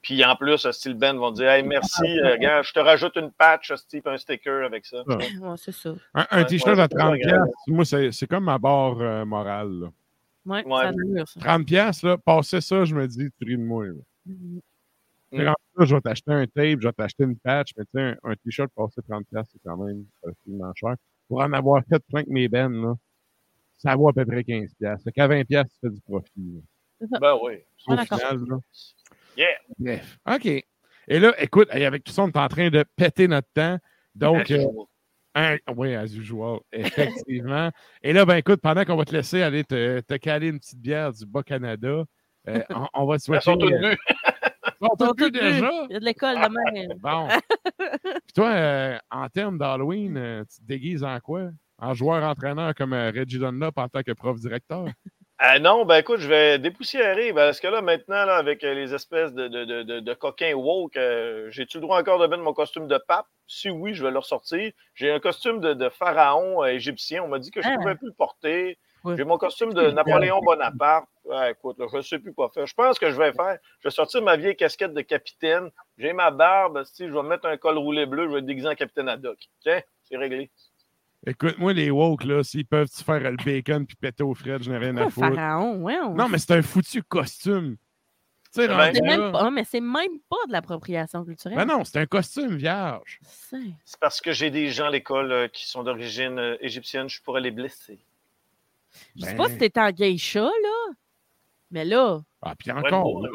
Puis 0.07 0.23
en 0.23 0.37
plus, 0.37 0.65
euh, 0.65 0.71
style 0.71 0.93
Ben 0.93 1.17
vont 1.17 1.31
dire 1.31 1.49
Hey, 1.49 1.63
merci, 1.63 2.07
euh, 2.19 2.37
gars, 2.37 2.61
je 2.61 2.71
te 2.71 2.79
rajoute 2.79 3.17
une 3.17 3.29
patch, 3.29 3.73
un 4.05 4.17
sticker 4.17 4.63
avec 4.65 4.85
ça. 4.85 5.03
Ah. 5.09 5.17
Ouais, 5.17 5.55
c'est 5.57 5.73
ça. 5.73 5.93
Un, 6.13 6.45
t-shirt 6.45 6.77
ouais, 6.77 6.83
à 6.83 6.87
c'est 6.89 6.97
pas 6.97 7.11
30$, 7.11 7.19
grave. 7.27 7.47
moi, 7.67 7.83
c'est 7.83 8.11
c'est 8.13 8.25
comme 8.25 8.45
ma 8.45 8.57
barre 8.57 9.01
euh, 9.01 9.25
morale. 9.25 9.69
là. 9.81 9.87
Ouais, 10.45 10.63
Ouais. 10.65 11.25
ça 11.25 11.41
ça. 11.41 11.57
30$, 11.57 12.05
là, 12.05 12.17
passer 12.17 12.61
ça, 12.61 12.85
je 12.85 12.95
me 12.95 13.05
dis, 13.05 13.27
tu 13.37 13.45
ris 13.45 13.57
de 13.57 13.63
moi. 13.63 13.85
là. 13.87 13.93
Là, 15.33 15.53
je 15.85 15.93
vais 15.93 15.99
t'acheter 16.01 16.31
un 16.31 16.45
tape, 16.47 16.79
je 16.79 16.87
vais 16.87 16.93
t'acheter 16.93 17.25
une 17.25 17.37
patch, 17.37 17.71
mais 17.77 17.83
tu 17.83 17.89
sais, 17.95 18.01
un, 18.01 18.15
un 18.31 18.35
t-shirt 18.35 18.71
passé 18.73 19.01
30$, 19.01 19.23
c'est 19.51 19.59
quand 19.65 19.75
même 19.75 20.05
relativement 20.23 20.71
cher. 20.73 20.95
Pour 21.27 21.41
en 21.41 21.51
avoir 21.51 21.83
fait 21.89 22.01
plein 22.07 22.23
que 22.23 22.29
mes 22.29 22.47
bennes, 22.47 22.81
là, 22.81 22.93
ça 23.77 23.93
vaut 23.97 24.07
à 24.07 24.13
peu 24.13 24.25
près 24.25 24.41
15$. 24.43 24.69
Fait 25.03 25.11
qu'à 25.11 25.27
20$, 25.27 25.45
tu 25.45 25.77
fais 25.81 25.89
du 25.89 25.99
profit. 25.99 26.31
là. 27.01 27.19
Ben 27.19 27.37
oui. 27.43 27.55
Au 27.87 27.91
Ah, 27.91 27.95
d'accord. 27.97 28.17
final, 28.19 28.37
là. 28.47 28.57
Yeah. 29.37 29.47
Bref. 29.77 30.17
OK. 30.29 30.45
Et 31.09 31.19
là, 31.19 31.33
écoute, 31.41 31.69
avec 31.71 32.03
tout 32.03 32.11
ça, 32.11 32.23
on 32.23 32.27
est 32.27 32.37
en 32.37 32.47
train 32.49 32.69
de 32.69 32.83
péter 32.95 33.27
notre 33.29 33.47
temps. 33.53 33.77
Donc, 34.15 34.49
euh, 34.51 34.65
un- 35.35 35.57
oui, 35.75 35.93
as 35.95 36.13
usual, 36.15 36.59
effectivement. 36.71 37.71
Et 38.01 38.11
là, 38.13 38.25
ben 38.25 38.35
écoute, 38.37 38.59
pendant 38.61 38.83
qu'on 38.83 38.95
va 38.97 39.05
te 39.05 39.15
laisser 39.15 39.41
aller 39.43 39.63
te, 39.63 39.99
te 40.01 40.15
caler 40.15 40.47
une 40.49 40.59
petite 40.59 40.79
bière 40.81 41.13
du 41.13 41.25
Bas-Canada, 41.25 42.03
euh, 42.49 42.61
on, 42.71 42.87
on 42.93 43.05
va 43.05 43.17
te 43.19 43.23
souhaiter... 43.23 43.43
sont 43.43 43.57
toutes 43.57 43.71
euh. 43.71 43.95
Ils 44.81 44.87
sont 44.87 44.95
Ils 44.99 45.07
sont 45.07 45.13
nues. 45.25 45.31
déjà? 45.31 45.71
Il 45.89 45.93
y 45.93 45.95
a 45.95 45.99
de 45.99 46.05
l'école 46.05 46.35
demain. 46.35 46.95
Bon. 46.99 47.27
Puis 47.77 48.33
toi, 48.35 48.49
euh, 48.51 48.97
en 49.11 49.29
termes 49.29 49.57
d'Halloween, 49.57 50.17
euh, 50.17 50.43
tu 50.45 50.61
te 50.61 50.65
déguises 50.67 51.03
en 51.03 51.19
quoi? 51.19 51.49
En 51.79 51.93
joueur-entraîneur 51.93 52.73
comme 52.75 52.93
euh, 52.93 53.11
Reggie 53.15 53.37
Dunlop 53.39 53.73
en 53.77 53.87
tant 53.87 54.01
que 54.03 54.11
prof-directeur? 54.11 54.87
Ah 55.39 55.59
non, 55.59 55.85
ben 55.85 55.97
écoute, 55.97 56.19
je 56.19 56.27
vais 56.27 56.57
dépoussiérer. 56.57 57.31
Parce 57.31 57.59
que 57.59 57.67
là, 57.67 57.81
maintenant, 57.81 58.25
là, 58.25 58.37
avec 58.37 58.63
euh, 58.63 58.73
les 58.73 58.93
espèces 58.95 59.33
de, 59.33 59.47
de, 59.47 59.65
de, 59.65 59.83
de, 59.83 59.99
de 59.99 60.13
coquins 60.15 60.53
woke, 60.53 60.97
euh, 60.97 61.47
j'ai-tu 61.51 61.77
le 61.77 61.81
droit 61.81 61.99
encore 61.99 62.17
de 62.17 62.25
mettre 62.25 62.41
mon 62.41 62.53
costume 62.53 62.87
de 62.87 62.97
pape? 62.97 63.27
Si 63.45 63.69
oui, 63.69 63.93
je 63.93 64.03
vais 64.03 64.09
le 64.11 64.17
ressortir. 64.17 64.71
J'ai 64.95 65.11
un 65.11 65.19
costume 65.19 65.59
de, 65.59 65.73
de 65.73 65.89
pharaon 65.89 66.63
euh, 66.63 66.67
égyptien. 66.69 67.23
On 67.23 67.27
m'a 67.27 67.37
dit 67.37 67.51
que 67.51 67.61
je 67.61 67.67
ne 67.67 67.73
Ah. 67.75 67.77
pouvais 67.77 67.95
plus 67.95 68.07
le 68.07 68.13
porter. 68.13 68.79
Ouais. 69.03 69.15
J'ai 69.15 69.25
mon 69.25 69.37
costume 69.37 69.73
de 69.75 69.91
Napoléon 69.91 70.39
Bonaparte. 70.41 71.07
Écoute, 71.49 71.77
là, 71.77 71.85
je 71.91 71.97
ne 71.97 72.01
sais 72.01 72.17
plus 72.19 72.33
quoi 72.33 72.49
faire. 72.49 72.65
Je 72.65 72.73
pense 72.73 72.97
que 72.97 73.11
je 73.11 73.15
vais 73.17 73.31
faire. 73.31 73.59
Je 73.81 73.87
vais 73.89 73.91
sortir 73.93 74.23
ma 74.23 74.37
vieille 74.37 74.55
casquette 74.55 74.93
de 74.95 75.01
capitaine. 75.01 75.69
J'ai 75.99 76.13
ma 76.13 76.31
barbe. 76.31 76.83
si, 76.85 77.07
Je 77.07 77.13
vais 77.13 77.21
me 77.21 77.27
mettre 77.29 77.45
un 77.47 77.57
col 77.57 77.77
roulé 77.77 78.05
bleu. 78.07 78.25
Je 78.27 78.31
vais 78.33 78.39
être 78.39 78.45
déguisé 78.45 78.67
en 78.67 78.75
capitaine 78.75 79.07
Haddock. 79.07 79.37
Tiens, 79.61 79.81
c'est 80.03 80.17
réglé. 80.17 80.49
Écoute, 81.29 81.57
moi, 81.57 81.73
les 81.73 81.91
woke, 81.91 82.23
là, 82.23 82.41
s'ils 82.43 82.65
peuvent 82.65 82.89
te 82.89 83.03
faire 83.03 83.19
le 83.19 83.35
bacon 83.43 83.85
puis 83.85 83.97
péter 83.97 84.23
aux 84.23 84.33
frettes, 84.33 84.63
je 84.63 84.71
n'ai 84.71 84.77
rien 84.77 84.95
à 84.97 85.09
foutre. 85.09 85.27
pharaon, 85.35 85.75
ouais. 85.83 85.97
on- 85.99 86.15
Non, 86.15 86.29
mais 86.29 86.37
c'est 86.37 86.53
un 86.53 86.61
foutu 86.61 87.03
costume. 87.03 87.75
Sais, 88.51 88.67
Ben, 88.69 88.91
C'est 88.93 89.01
même 89.01 89.31
pas, 89.33 89.51
mais 89.51 89.65
c'est 89.65 89.81
même 89.81 90.19
pas 90.29 90.37
de 90.47 90.53
l'appropriation 90.53 91.25
culturelle. 91.25 91.57
Ben 91.57 91.65
non, 91.65 91.83
c'est 91.83 91.99
un 91.99 92.05
costume 92.05 92.55
vierge. 92.55 93.19
C'est- 93.23 93.57
C'est 93.83 93.99
parce 93.99 94.21
que 94.21 94.31
j'ai 94.31 94.49
des 94.49 94.69
gens 94.69 94.85
à 94.85 94.89
l'école 94.89 95.31
euh, 95.33 95.47
qui 95.49 95.67
sont 95.67 95.83
d'origine 95.83 96.39
euh, 96.39 96.57
égyptienne. 96.61 97.09
Je 97.09 97.21
pourrais 97.21 97.41
les 97.41 97.51
blesser. 97.51 97.99
Je 99.17 99.25
sais 99.25 99.31
Ben. 99.31 99.37
pas 99.37 99.49
si 99.49 99.57
t'es 99.57 99.77
en 99.79 99.91
geisha, 99.91 100.43
là. 100.45 100.93
Mais 101.71 101.83
là, 101.83 102.21
Ah, 102.41 102.55
puis 102.57 102.71
Ouais, 102.71 102.77
encore, 102.77 103.03
bon, 103.03 103.21
là. 103.23 103.29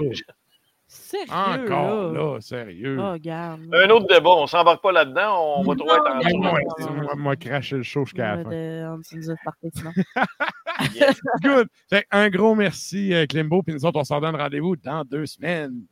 Sérieux, 0.93 1.33
Encore, 1.33 2.13
là? 2.13 2.21
là, 2.35 2.41
sérieux. 2.41 2.97
Oh, 3.01 3.13
regarde. 3.13 3.61
Un 3.73 3.91
autre 3.91 4.07
débat, 4.07 4.31
on 4.31 4.47
s'embarque 4.47 4.83
pas 4.83 4.93
là-dedans, 4.93 5.59
on 5.59 5.63
va 5.63 5.75
trouver 5.75 5.95
être 5.95 6.35
en 6.35 6.39
moi, 6.39 6.61
moi, 7.03 7.15
moi, 7.17 7.37
cracher 7.37 7.77
le 7.77 7.83
show 7.83 8.05
jusqu'à 8.05 8.37
la 8.37 8.45
fin. 8.45 8.51
de- 8.51 8.87
on. 8.87 9.01
Yes. 10.95 11.21
Good. 11.43 11.69
Fait, 11.89 12.07
un 12.11 12.29
gros 12.31 12.55
merci, 12.55 13.13
euh, 13.15 13.27
Klimbo. 13.27 13.63
Puis 13.63 13.75
nous 13.75 13.85
autres, 13.85 14.01
on 14.01 14.05
s'en 14.05 14.21
donne 14.21 14.37
rendez-vous 14.37 14.75
dans 14.77 15.05
deux 15.05 15.27
semaines. 15.27 15.83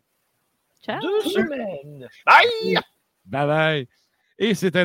Ciao. 0.82 0.98
Deux 1.00 1.20
semaines. 1.30 2.08
Bye! 2.26 2.78
Bye 3.26 3.46
bye. 3.46 3.88
Et 4.38 4.54
c'était 4.54 4.84